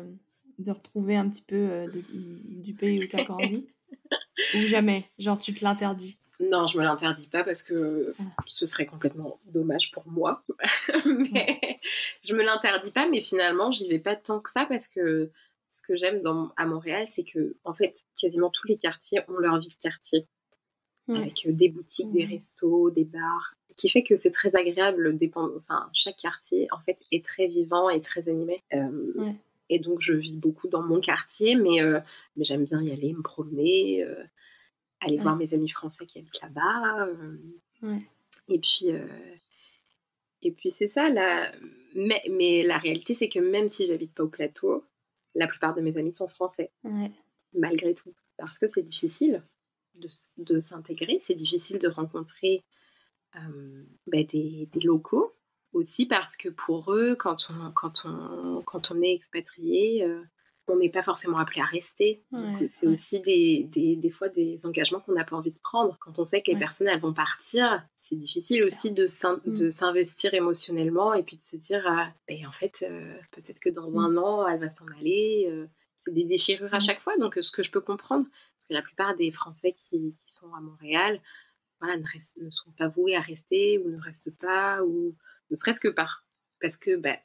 de, 0.60 0.72
retrouver 0.72 1.16
un 1.16 1.30
petit 1.30 1.42
peu 1.42 1.56
euh, 1.56 1.88
du 2.14 2.74
pays 2.74 3.04
où 3.04 3.08
tu 3.08 3.16
as 3.16 3.24
grandi? 3.24 3.68
Ou 4.56 4.60
jamais? 4.60 5.10
Genre, 5.18 5.38
tu 5.38 5.54
te 5.54 5.64
l'interdis? 5.64 6.18
Non, 6.40 6.68
je 6.68 6.78
me 6.78 6.84
l'interdis 6.84 7.28
pas 7.28 7.44
parce 7.44 7.64
que 7.64 8.14
ah. 8.18 8.44
ce 8.48 8.66
serait 8.66 8.86
complètement 8.86 9.40
dommage 9.46 9.92
pour 9.92 10.08
moi. 10.08 10.44
mais 11.34 11.80
je 12.24 12.34
me 12.34 12.44
l'interdis 12.44 12.92
pas, 12.92 13.10
mais 13.10 13.20
finalement, 13.20 13.72
j'y 13.72 13.90
vais 13.90 14.00
pas 14.00 14.16
tant 14.16 14.40
que 14.40 14.50
ça 14.50 14.66
parce 14.66 14.88
que 14.88 15.32
ce 15.72 15.82
que 15.84 15.96
j'aime 15.96 16.22
à 16.58 16.66
Montréal, 16.66 17.08
c'est 17.08 17.24
que 17.24 17.56
en 17.64 17.74
fait, 17.74 18.04
quasiment 18.20 18.50
tous 18.50 18.68
les 18.68 18.78
quartiers 18.78 19.20
ont 19.28 19.38
leur 19.40 19.60
vie 19.60 19.70
de 19.70 19.74
quartier, 19.74 20.28
avec 21.16 21.46
euh, 21.48 21.52
des 21.52 21.70
boutiques, 21.70 22.12
des 22.12 22.26
restos, 22.26 22.92
des 22.92 23.06
bars, 23.06 23.56
qui 23.78 23.90
fait 23.90 24.04
que 24.04 24.16
c'est 24.16 24.32
très 24.32 24.56
agréable. 24.56 25.18
Enfin, 25.58 25.90
chaque 25.94 26.18
quartier 26.18 26.68
en 26.72 26.80
fait 26.80 27.00
est 27.12 27.24
très 27.24 27.48
vivant 27.48 27.90
et 27.90 28.02
très 28.02 28.30
animé. 28.30 28.64
Euh, 28.74 29.32
et 29.70 29.80
donc, 29.80 30.02
je 30.02 30.14
vis 30.14 30.38
beaucoup 30.38 30.68
dans 30.68 30.82
mon 30.82 31.00
quartier, 31.00 31.56
mais, 31.56 31.82
euh, 31.82 32.00
mais 32.36 32.44
j'aime 32.44 32.66
bien 32.66 32.82
y 32.82 32.92
aller, 32.92 33.14
me 33.14 33.22
promener, 33.22 34.04
aller 35.00 35.18
voir 35.18 35.36
mes 35.36 35.54
amis 35.54 35.70
français 35.70 36.06
qui 36.06 36.20
habitent 36.20 36.42
là-bas. 36.42 37.08
Et 38.48 38.60
puis, 38.60 38.88
et 40.42 40.52
puis 40.52 40.72
c'est 40.72 40.88
ça. 40.88 41.10
Là. 41.10 41.52
Mais, 41.94 42.22
mais 42.32 42.64
la 42.64 42.78
réalité, 42.78 43.14
c'est 43.14 43.30
que 43.30 43.40
même 43.40 43.70
si 43.70 43.86
j'habite 43.86 44.14
pas 44.14 44.24
au 44.24 44.28
plateau, 44.28 44.84
la 45.36 45.48
plupart 45.48 45.76
de 45.76 45.82
mes 45.82 45.98
amis 45.98 46.14
sont 46.14 46.28
français, 46.28 46.72
malgré 47.54 47.94
tout. 47.94 48.14
Parce 48.38 48.58
que 48.58 48.68
c'est 48.68 48.84
difficile 48.84 49.44
de, 50.38 50.60
s'intégrer, 50.60 51.18
c'est 51.20 51.36
difficile 51.36 51.78
de 51.78 51.88
rencontrer 51.88 52.64
euh, 53.36 53.84
bah, 54.08 54.24
des, 54.24 54.70
locaux. 54.84 55.34
Aussi 55.72 56.08
parce 56.08 56.36
que 56.36 56.50
pour 56.50 56.94
eux, 56.94 57.16
quand 57.16 57.48
on, 57.52 57.72
quand 57.72 58.04
on, 58.06 58.64
quand 58.64 58.90
on 58.90 59.02
est 59.04 59.14
expatrié, 59.14 60.04
euh, 60.04 60.24
on 60.70 60.78
n'est 60.78 60.90
pas 60.90 61.02
forcément 61.02 61.38
appelé 61.38 61.62
à 61.62 61.66
rester. 61.66 62.24
Donc 62.32 62.64
c'est 62.68 62.88
aussi 62.88 63.20
des, 63.20 63.64
des, 63.64 63.96
des, 63.96 64.10
fois 64.10 64.30
des 64.30 64.66
engagements 64.66 65.00
qu'on 65.00 65.14
n'a 65.14 65.24
pas 65.24 65.36
envie 65.36 65.52
de 65.52 65.60
prendre. 65.60 65.98
Quand 66.00 66.20
on 66.20 66.26
sait 66.26 66.42
que 66.42 66.52
les 66.52 66.58
personnes 66.58 66.88
elles 66.88 67.00
vont 67.00 67.14
partir, 67.14 67.86
c'est 67.96 68.16
difficile 68.16 68.64
aussi 68.66 68.92
de 68.92 69.06
mm. 69.06 69.72
s'investir 69.72 70.34
émotionnellement 70.34 71.14
et 71.14 71.24
puis 71.24 71.38
de 71.38 71.42
se 71.42 71.56
dire 71.58 71.84
ah, 71.88 72.12
ben, 72.28 72.46
en 72.48 72.52
fait 72.52 72.84
euh, 72.84 73.16
peut-être 73.32 73.60
que 73.60 73.70
dans 73.70 73.90
mm. 73.90 73.98
un 73.98 74.18
an 74.18 74.48
elle 74.48 74.60
va 74.60 74.70
s'en 74.70 74.86
aller. 75.00 75.48
Euh, 75.50 75.68
c'est 75.96 76.14
des 76.14 76.24
déchirures 76.24 76.74
à 76.74 76.78
mm. 76.78 76.82
chaque 76.82 77.02
fois. 77.02 77.18
Donc 77.18 77.38
ce 77.42 77.52
que 77.52 77.64
je 77.64 77.72
peux 77.72 77.82
comprendre, 77.82 78.26
parce 78.26 78.68
que 78.68 78.74
la 78.74 78.82
plupart 78.82 79.16
des 79.16 79.32
Français 79.32 79.74
qui, 79.74 80.14
qui 80.14 80.32
sont 80.32 80.54
à 80.54 80.62
Montréal, 80.62 81.22
voilà, 81.82 81.98
ne, 81.98 82.04
ne, 82.44 82.50
sont 82.50 82.72
pas 82.78 82.88
voués 82.88 83.16
à 83.16 83.22
rester 83.22 83.80
ou 83.80 83.90
ne 83.90 84.02
restent 84.02 84.36
pas 84.38 84.84
ou 84.84 85.16
ne 85.50 85.56
serait-ce 85.56 85.80
que 85.80 85.88
par 85.88 86.26
parce 86.62 86.78
que 86.78 86.96
ben, 86.96 87.18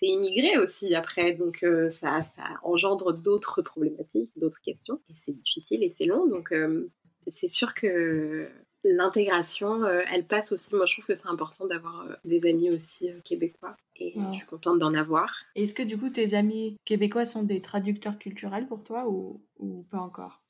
c'est 0.00 0.08
immigré 0.08 0.56
aussi 0.56 0.94
après, 0.94 1.34
donc 1.34 1.62
euh, 1.62 1.90
ça, 1.90 2.22
ça, 2.22 2.44
engendre 2.62 3.12
d'autres 3.12 3.60
problématiques, 3.60 4.30
d'autres 4.36 4.62
questions, 4.62 4.98
et 5.10 5.14
c'est 5.14 5.32
difficile 5.32 5.82
et 5.82 5.90
c'est 5.90 6.06
long, 6.06 6.26
donc 6.26 6.52
euh, 6.52 6.88
c'est 7.26 7.48
sûr 7.48 7.74
que 7.74 8.48
l'intégration, 8.82 9.84
euh, 9.84 10.00
elle 10.10 10.26
passe 10.26 10.52
aussi. 10.52 10.74
Moi, 10.74 10.86
je 10.86 10.94
trouve 10.94 11.04
que 11.04 11.12
c'est 11.12 11.28
important 11.28 11.66
d'avoir 11.66 12.16
des 12.24 12.46
amis 12.46 12.70
aussi 12.70 13.10
québécois, 13.24 13.76
et 13.96 14.14
je 14.32 14.38
suis 14.38 14.46
contente 14.46 14.78
d'en 14.78 14.94
avoir. 14.94 15.44
Est-ce 15.54 15.74
que 15.74 15.82
du 15.82 15.98
coup, 15.98 16.08
tes 16.08 16.32
amis 16.32 16.78
québécois 16.86 17.26
sont 17.26 17.42
des 17.42 17.60
traducteurs 17.60 18.18
culturels 18.18 18.66
pour 18.66 18.82
toi 18.82 19.06
ou, 19.06 19.44
ou 19.58 19.82
pas 19.90 20.00
encore? 20.00 20.42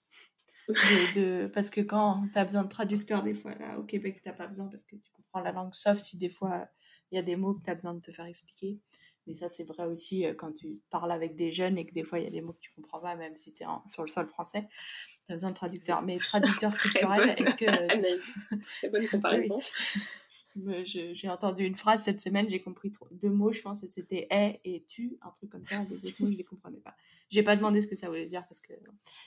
De, 1.16 1.48
Parce 1.48 1.70
que 1.70 1.80
quand 1.80 2.28
tu 2.32 2.38
as 2.38 2.44
besoin 2.44 2.62
de 2.62 2.68
traducteurs, 2.68 3.24
des 3.24 3.34
fois, 3.34 3.56
là, 3.56 3.80
au 3.80 3.82
Québec, 3.82 4.20
tu 4.22 4.32
pas 4.32 4.46
besoin 4.46 4.66
parce 4.68 4.84
que 4.84 4.94
tu 4.94 5.10
comprends 5.12 5.40
la 5.40 5.50
langue, 5.50 5.74
sauf 5.74 5.98
si 5.98 6.16
des 6.16 6.28
fois, 6.28 6.68
il 7.10 7.16
y 7.16 7.18
a 7.18 7.22
des 7.22 7.34
mots 7.34 7.54
que 7.54 7.64
tu 7.64 7.70
as 7.70 7.74
besoin 7.74 7.94
de 7.94 8.00
te 8.00 8.12
faire 8.12 8.26
expliquer. 8.26 8.78
Mais 9.26 9.34
ça, 9.34 9.48
c'est 9.48 9.64
vrai 9.64 9.84
aussi 9.84 10.26
euh, 10.26 10.34
quand 10.34 10.52
tu 10.52 10.80
parles 10.90 11.12
avec 11.12 11.36
des 11.36 11.52
jeunes 11.52 11.78
et 11.78 11.86
que 11.86 11.92
des 11.92 12.04
fois, 12.04 12.18
il 12.18 12.24
y 12.24 12.28
a 12.28 12.30
des 12.30 12.40
mots 12.40 12.52
que 12.52 12.60
tu 12.60 12.72
comprends 12.72 13.00
pas, 13.00 13.14
même 13.16 13.36
si 13.36 13.54
tu 13.54 13.62
es 13.62 13.66
sur 13.86 14.02
le 14.02 14.08
sol 14.08 14.26
français. 14.28 14.66
Tu 15.26 15.32
as 15.32 15.34
besoin 15.34 15.50
de 15.50 15.54
traducteurs. 15.56 16.02
Mais 16.02 16.18
traducteur 16.18 16.72
culturel, 16.78 17.34
est-ce 17.38 17.54
que. 17.54 17.66
Très 18.78 18.88
bonne 18.88 19.06
comparaison. 19.10 19.58
J'ai 20.82 21.28
entendu 21.28 21.64
une 21.64 21.76
phrase 21.76 22.02
cette 22.02 22.20
semaine, 22.20 22.50
j'ai 22.50 22.60
compris 22.60 22.90
deux 23.12 23.30
mots, 23.30 23.52
je 23.52 23.62
pense, 23.62 23.82
que 23.82 23.86
c'était 23.86 24.26
est 24.30 24.60
et 24.64 24.84
tu, 24.84 25.16
un 25.22 25.30
truc 25.30 25.48
comme 25.48 25.64
ça. 25.64 25.84
Les 25.88 26.04
autres 26.06 26.16
mots, 26.18 26.30
je 26.30 26.36
les 26.36 26.44
comprenais 26.44 26.80
pas. 26.80 26.96
J'ai 27.28 27.44
pas 27.44 27.54
demandé 27.54 27.80
ce 27.80 27.86
que 27.86 27.94
ça 27.94 28.08
voulait 28.08 28.26
dire 28.26 28.44
parce 28.48 28.60
que. 28.60 28.72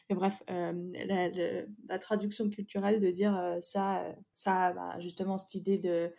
Mais 0.10 0.16
bref, 0.16 0.44
euh, 0.50 1.66
la, 1.88 2.00
traduction 2.00 2.50
culturelle 2.50 3.00
de 3.00 3.10
dire 3.10 3.38
euh, 3.38 3.62
ça, 3.62 4.06
ça, 4.34 4.74
bah, 4.74 5.00
justement, 5.00 5.38
cette 5.38 5.56
idée 5.56 5.78
de 5.78 6.12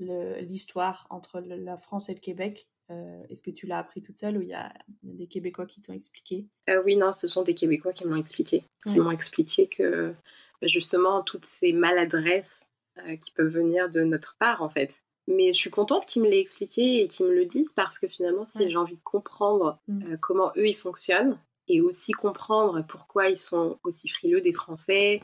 l'histoire 0.00 1.06
entre 1.10 1.40
la 1.40 1.76
France 1.76 2.08
et 2.08 2.14
le 2.14 2.20
Québec, 2.20 2.68
euh, 2.90 3.22
est-ce 3.28 3.42
que 3.42 3.50
tu 3.50 3.66
l'as 3.66 3.78
appris 3.78 4.00
toute 4.00 4.16
seule 4.16 4.38
ou 4.38 4.42
il 4.42 4.48
y, 4.48 4.54
a 4.54 4.72
des 5.02 5.26
Québécois 5.26 5.66
qui 5.66 5.80
t'ont 5.80 5.92
expliqué? 5.92 6.46
Euh, 6.70 6.82
Oui, 6.84 6.96
non, 6.96 7.12
ce 7.12 7.28
sont 7.28 7.42
des 7.42 7.54
Québécois 7.54 7.92
qui 7.92 8.06
m'ont 8.06 8.16
expliqué. 8.16 8.64
Qui 8.86 8.98
m'ont 8.98 9.10
expliqué 9.10 9.66
que 9.66 10.14
bah, 10.60 10.68
justement, 10.68 11.22
toutes 11.22 11.44
ces 11.44 11.72
maladresses 11.72 12.66
euh, 13.06 13.16
qui 13.16 13.30
peuvent 13.32 13.52
venir 13.52 13.90
de 13.90 14.02
notre 14.02 14.36
part, 14.38 14.62
en 14.62 14.70
fait. 14.70 15.02
Mais 15.26 15.52
je 15.52 15.58
suis 15.58 15.70
contente 15.70 16.06
qu'ils 16.06 16.22
me 16.22 16.28
l'aient 16.28 16.40
expliqué 16.40 17.02
et 17.02 17.08
qu'ils 17.08 17.26
me 17.26 17.34
le 17.34 17.44
disent 17.44 17.74
parce 17.74 17.98
que 17.98 18.08
finalement, 18.08 18.46
si 18.46 18.70
j'ai 18.70 18.76
envie 18.76 18.96
de 18.96 19.02
comprendre 19.02 19.78
mm. 19.86 20.16
comment 20.16 20.52
eux, 20.56 20.66
ils 20.66 20.76
fonctionnent 20.76 21.38
et 21.68 21.82
aussi 21.82 22.12
comprendre 22.12 22.82
pourquoi 22.88 23.28
ils 23.28 23.38
sont 23.38 23.78
aussi 23.84 24.08
frileux 24.08 24.40
des 24.40 24.54
Français, 24.54 25.20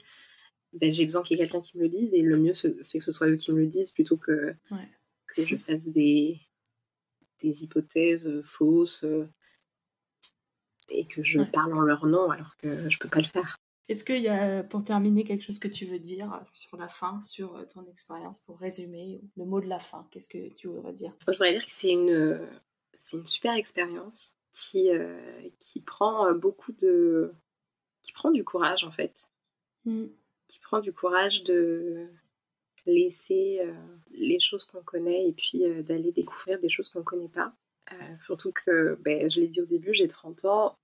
ben, 0.74 0.92
j'ai 0.92 1.04
besoin 1.04 1.22
qu'il 1.22 1.38
y 1.38 1.40
ait 1.40 1.44
quelqu'un 1.44 1.62
qui 1.62 1.78
me 1.78 1.84
le 1.84 1.88
dise 1.88 2.12
et 2.12 2.20
le 2.20 2.36
mieux, 2.36 2.52
c'est 2.52 2.74
que 2.74 3.04
ce 3.04 3.12
soit 3.12 3.28
eux 3.28 3.36
qui 3.36 3.50
me 3.50 3.60
le 3.60 3.66
disent 3.66 3.92
plutôt 3.92 4.18
que, 4.18 4.54
que 5.28 5.42
je 5.42 5.56
fasse 5.56 5.88
des, 5.88 6.38
des 7.44 7.62
hypothèses 7.62 8.26
euh, 8.26 8.42
fausses 8.42 9.04
euh, 9.04 9.28
et 10.88 11.06
que 11.06 11.22
je 11.22 11.40
parle 11.40 11.74
en 11.74 11.80
leur 11.80 12.06
nom 12.06 12.30
alors 12.30 12.56
que 12.56 12.88
je 12.90 12.98
peux 12.98 13.08
pas 13.08 13.20
le 13.20 13.26
faire. 13.26 13.56
Est-ce 13.88 14.02
qu'il 14.02 14.22
y 14.22 14.28
a, 14.28 14.62
pour 14.62 14.82
terminer, 14.82 15.24
quelque 15.24 15.42
chose 15.42 15.58
que 15.58 15.68
tu 15.68 15.84
veux 15.84 15.98
dire 15.98 16.42
sur 16.54 16.78
la 16.78 16.88
fin, 16.88 17.20
sur 17.20 17.54
euh, 17.56 17.64
ton 17.66 17.86
expérience, 17.86 18.40
pour 18.40 18.58
résumer 18.58 19.20
le 19.36 19.44
mot 19.44 19.60
de 19.60 19.66
la 19.66 19.78
fin 19.78 20.08
Qu'est-ce 20.10 20.28
que 20.28 20.54
tu 20.54 20.68
voudrais 20.68 20.94
dire? 20.94 21.12
Je 21.20 21.32
voudrais 21.32 21.52
dire 21.52 21.64
que 21.64 21.70
c'est 21.70 21.90
une, 21.90 22.40
c'est 22.94 23.18
une 23.18 23.26
super 23.26 23.54
expérience 23.54 24.36
qui, 24.52 24.88
qui 25.58 25.80
prend 25.80 26.32
beaucoup 26.32 26.72
de. 26.72 27.34
qui 28.02 28.12
prend 28.12 28.30
du 28.30 28.42
courage 28.42 28.84
en 28.84 28.90
fait. 28.90 29.28
Mm. 29.84 30.06
Qui 30.48 30.60
prend 30.60 30.80
du 30.80 30.92
courage 30.92 31.44
de 31.44 32.08
laisser 32.86 33.60
les 34.10 34.40
choses 34.40 34.64
qu'on 34.64 34.82
connaît 34.82 35.28
et 35.28 35.32
puis 35.32 35.64
d'aller 35.82 36.12
découvrir 36.12 36.58
des 36.58 36.68
choses 36.68 36.88
qu'on 36.90 37.00
ne 37.00 37.04
connaît 37.04 37.28
pas. 37.28 37.52
surtout 38.18 38.52
que, 38.52 38.98
ben, 39.02 39.30
je 39.30 39.40
l'ai 39.40 39.48
dit 39.48 39.60
au 39.60 39.66
début, 39.66 39.94
j'ai 39.94 40.08
30 40.08 40.44
ans, 40.44 40.78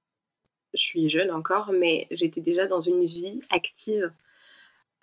je 0.74 0.82
suis 0.82 1.08
jeune 1.08 1.30
encore, 1.30 1.72
mais 1.72 2.06
j'étais 2.10 2.40
déjà 2.40 2.66
dans 2.66 2.80
une 2.80 3.04
vie 3.04 3.40
active 3.50 4.12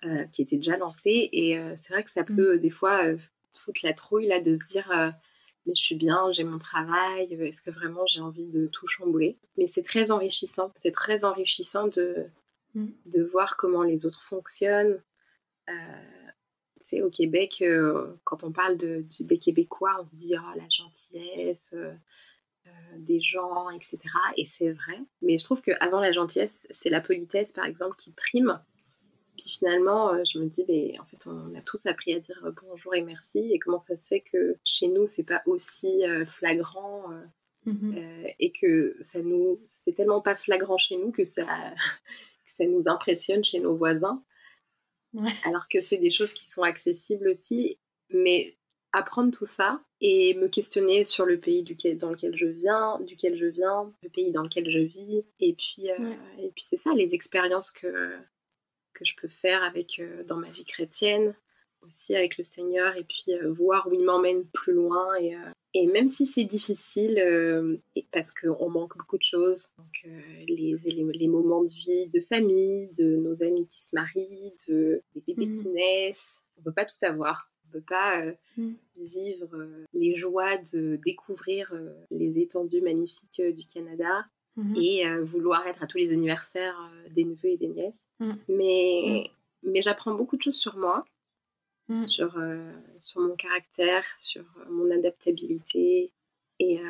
euh, 0.04 0.24
qui 0.26 0.42
était 0.42 0.56
déjà 0.56 0.76
lancée. 0.76 1.28
Et 1.32 1.58
euh, 1.58 1.74
c'est 1.76 1.92
vrai 1.92 2.04
que 2.04 2.10
ça 2.10 2.22
mm. 2.22 2.36
peut 2.36 2.58
des 2.58 2.70
fois 2.70 3.04
euh, 3.04 3.18
foutre 3.54 3.80
la 3.82 3.92
trouille 3.92 4.26
là, 4.26 4.40
de 4.40 4.54
se 4.54 4.64
dire 4.66 4.88
mais 5.66 5.74
je 5.74 5.82
suis 5.82 5.96
bien, 5.96 6.32
j'ai 6.32 6.44
mon 6.44 6.58
travail, 6.58 7.34
est-ce 7.34 7.60
que 7.60 7.70
vraiment 7.70 8.06
j'ai 8.06 8.20
envie 8.20 8.46
de 8.46 8.68
tout 8.68 8.86
chambouler? 8.86 9.36
Mais 9.58 9.66
c'est 9.66 9.82
très 9.82 10.10
enrichissant, 10.10 10.72
c'est 10.76 10.92
très 10.92 11.24
enrichissant 11.24 11.88
de, 11.88 12.26
mm. 12.74 12.86
de 13.06 13.22
voir 13.24 13.56
comment 13.56 13.82
les 13.82 14.06
autres 14.06 14.22
fonctionnent. 14.22 15.02
Au 17.02 17.10
Québec, 17.10 17.62
quand 18.24 18.44
on 18.44 18.52
parle 18.52 18.76
de, 18.76 19.04
des 19.20 19.38
Québécois, 19.38 19.96
on 20.00 20.06
se 20.06 20.16
dit 20.16 20.34
oh, 20.36 20.56
la 20.56 20.68
gentillesse, 20.68 21.74
des 22.96 23.20
gens, 23.20 23.70
etc. 23.70 23.98
Et 24.36 24.46
c'est 24.46 24.72
vrai. 24.72 24.98
Mais 25.22 25.38
je 25.38 25.44
trouve 25.44 25.62
qu'avant 25.62 26.00
la 26.00 26.12
gentillesse, 26.12 26.66
c'est 26.70 26.90
la 26.90 27.00
politesse, 27.00 27.52
par 27.52 27.64
exemple, 27.64 27.96
qui 27.96 28.12
prime. 28.12 28.60
Puis 29.38 29.50
finalement, 29.50 30.12
euh, 30.12 30.24
je 30.24 30.38
me 30.38 30.46
dis, 30.46 30.64
mais 30.68 30.98
en 30.98 31.04
fait, 31.04 31.26
on 31.26 31.54
a 31.54 31.60
tous 31.60 31.86
appris 31.86 32.12
à 32.12 32.18
dire 32.18 32.42
bonjour 32.66 32.94
et 32.94 33.02
merci. 33.02 33.50
Et 33.52 33.58
comment 33.58 33.78
ça 33.78 33.96
se 33.96 34.08
fait 34.08 34.20
que 34.20 34.56
chez 34.64 34.88
nous, 34.88 35.06
c'est 35.06 35.22
pas 35.22 35.42
aussi 35.46 36.04
euh, 36.04 36.26
flagrant 36.26 37.04
euh, 37.12 37.70
mm-hmm. 37.70 38.34
et 38.40 38.52
que 38.52 38.96
ça 39.00 39.22
nous, 39.22 39.60
c'est 39.64 39.92
tellement 39.92 40.20
pas 40.20 40.34
flagrant 40.34 40.76
chez 40.76 40.96
nous 40.96 41.12
que 41.12 41.22
ça, 41.22 41.46
ça 42.46 42.64
nous 42.64 42.88
impressionne 42.88 43.44
chez 43.44 43.60
nos 43.60 43.76
voisins. 43.76 44.22
Alors 45.44 45.68
que 45.68 45.80
c'est 45.80 45.98
des 45.98 46.10
choses 46.10 46.32
qui 46.32 46.48
sont 46.48 46.62
accessibles 46.62 47.28
aussi. 47.28 47.78
Mais 48.10 48.58
apprendre 48.92 49.36
tout 49.36 49.46
ça 49.46 49.80
et 50.00 50.34
me 50.34 50.48
questionner 50.48 51.04
sur 51.04 51.26
le 51.26 51.38
pays 51.38 51.62
duquel, 51.62 51.98
dans 51.98 52.10
lequel 52.10 52.36
je 52.36 52.46
viens, 52.46 52.98
duquel 53.00 53.36
je 53.36 53.46
viens, 53.46 53.92
le 54.02 54.08
pays 54.08 54.30
dans 54.30 54.42
lequel 54.42 54.70
je 54.70 54.78
vis, 54.78 55.24
et 55.40 55.54
puis, 55.54 55.90
euh, 55.90 56.14
et 56.38 56.50
puis 56.50 56.64
c'est 56.64 56.76
ça, 56.76 56.92
les 56.94 57.14
expériences 57.14 57.70
que, 57.70 58.16
que 58.94 59.04
je 59.04 59.14
peux 59.20 59.28
faire 59.28 59.62
avec, 59.62 59.98
euh, 59.98 60.24
dans 60.24 60.36
ma 60.36 60.50
vie 60.50 60.64
chrétienne, 60.64 61.34
aussi 61.82 62.14
avec 62.14 62.38
le 62.38 62.44
Seigneur, 62.44 62.96
et 62.96 63.04
puis 63.04 63.34
euh, 63.34 63.52
voir 63.52 63.86
où 63.88 63.92
il 63.92 64.04
m'emmène 64.04 64.46
plus 64.46 64.72
loin. 64.72 65.14
Et, 65.16 65.36
et 65.74 65.86
même 65.86 66.08
si 66.08 66.26
c'est 66.26 66.44
difficile, 66.44 67.18
et 67.94 68.06
parce 68.10 68.30
qu'on 68.32 68.70
manque 68.70 68.96
beaucoup 68.96 69.18
de 69.18 69.22
choses, 69.22 69.68
donc 69.76 70.10
les, 70.48 70.76
les, 70.84 71.28
moments 71.28 71.62
de 71.62 71.72
vie, 71.72 72.06
de 72.08 72.20
famille, 72.20 72.90
de 72.98 73.16
nos 73.16 73.42
amis 73.42 73.66
qui 73.66 73.80
se 73.80 73.94
marient, 73.94 74.54
de, 74.68 75.02
des 75.14 75.20
bébés 75.20 75.46
mmh. 75.46 75.62
qui 75.62 75.68
naissent, 75.68 76.38
on 76.58 76.60
ne 76.60 76.64
peut 76.64 76.72
pas 76.72 76.84
tout 76.84 76.96
avoir. 77.02 77.50
On 77.64 77.68
ne 77.76 77.80
peut 77.80 77.86
pas 77.86 78.22
euh, 78.22 78.32
mm. 78.56 78.74
vivre 78.96 79.56
euh, 79.56 79.84
les 79.92 80.16
joies 80.16 80.56
de 80.72 80.98
découvrir 81.04 81.72
euh, 81.72 81.92
les 82.10 82.38
étendues 82.38 82.80
magnifiques 82.80 83.42
du 83.42 83.66
Canada 83.66 84.24
mm-hmm. 84.56 84.82
et 84.82 85.22
vouloir 85.22 85.66
être 85.66 85.82
à 85.82 85.86
tous 85.86 85.98
les 85.98 86.12
anniversaires 86.12 86.90
des 87.10 87.24
neveux 87.24 87.50
et 87.50 87.56
des 87.56 87.68
nièces. 87.68 88.00
Mm. 88.20 88.32
Mais, 88.48 89.30
mm. 89.62 89.70
mais 89.70 89.82
j'apprends 89.82 90.14
beaucoup 90.14 90.36
de 90.36 90.42
choses 90.42 90.56
sur 90.56 90.76
moi, 90.76 91.04
sur, 92.04 92.36
sur 92.98 93.20
mon 93.20 93.34
caractère, 93.36 94.04
sur 94.18 94.44
mon 94.70 94.90
adaptabilité. 94.90 96.12
Et, 96.60 96.80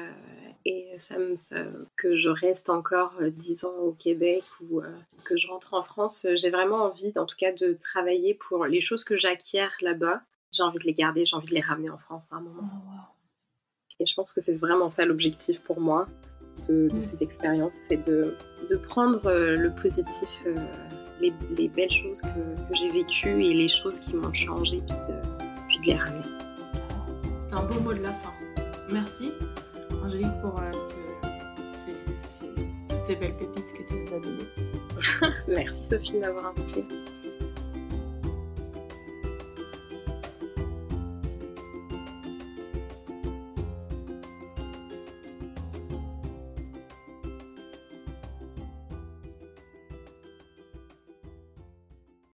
et 0.65 0.89
ça, 0.97 1.19
me, 1.19 1.35
que 1.97 2.17
je 2.17 2.29
reste 2.29 2.71
encore 2.71 3.15
dix 3.21 3.65
ans 3.65 3.77
au 3.77 3.93
Québec 3.93 4.43
ou 4.63 4.83
que 5.25 5.37
je 5.37 5.47
rentre 5.47 5.75
en 5.75 5.83
France, 5.83 6.27
j'ai 6.37 6.51
vraiment 6.51 6.85
envie, 6.85 7.13
en 7.17 7.27
tout 7.27 7.37
cas, 7.37 7.53
de 7.53 7.75
travailler 7.75 8.35
pour 8.35 8.67
les 8.67 8.81
choses 8.81 9.05
que 9.05 9.15
j'acquiers 9.15 9.69
là-bas, 9.83 10.23
j'ai 10.53 10.63
envie 10.63 10.79
de 10.79 10.85
les 10.85 10.95
garder, 10.95 11.27
j'ai 11.27 11.37
envie 11.37 11.49
de 11.49 11.55
les 11.55 11.61
ramener 11.61 11.91
en 11.91 11.99
France 11.99 12.29
à 12.33 12.37
un 12.37 12.41
moment. 12.41 12.63
Oh, 12.65 13.19
et 14.01 14.07
je 14.07 14.15
pense 14.15 14.33
que 14.33 14.41
c'est 14.41 14.57
vraiment 14.57 14.89
ça 14.89 15.05
l'objectif 15.05 15.61
pour 15.61 15.81
moi 15.81 16.07
de, 16.69 16.89
mm. 16.93 17.03
cette 17.03 17.23
expérience, 17.23 17.75
c'est 17.75 18.09
de, 18.09 18.37
de, 18.69 18.77
prendre 18.77 19.27
euh, 19.27 19.57
le 19.57 19.73
positif, 19.75 20.43
euh, 20.47 20.57
les, 21.21 21.33
les, 21.57 21.69
belles 21.69 21.91
choses 21.91 22.21
que, 22.21 22.29
que 22.29 22.79
j'ai 22.79 22.89
vécues 22.89 23.45
et 23.45 23.55
les 23.55 23.69
choses 23.69 23.99
qui 24.01 24.15
m'ont 24.15 24.33
changé, 24.33 24.83
puis 24.87 24.97
de, 25.09 25.15
puis 25.69 25.79
de 25.79 25.85
les 25.87 25.95
ramener. 25.95 26.25
C'est 27.39 27.55
un 27.55 27.63
beau 27.63 27.81
mot 27.81 27.93
de 27.93 28.03
la 28.03 28.13
fin. 28.13 28.33
Merci 28.93 29.33
Angélique 30.05 30.41
pour 30.41 30.59
euh, 30.61 30.71
toutes 32.89 33.03
ces 33.03 33.17
belles 33.17 33.37
pépites 33.37 33.73
que 33.73 33.83
tu 33.89 33.95
nous 33.95 34.15
as 34.15 34.21
données. 34.21 35.35
Merci 35.49 35.89
Sophie 35.89 36.13
de 36.13 36.19
m'avoir 36.21 36.47
invitée. 36.47 36.85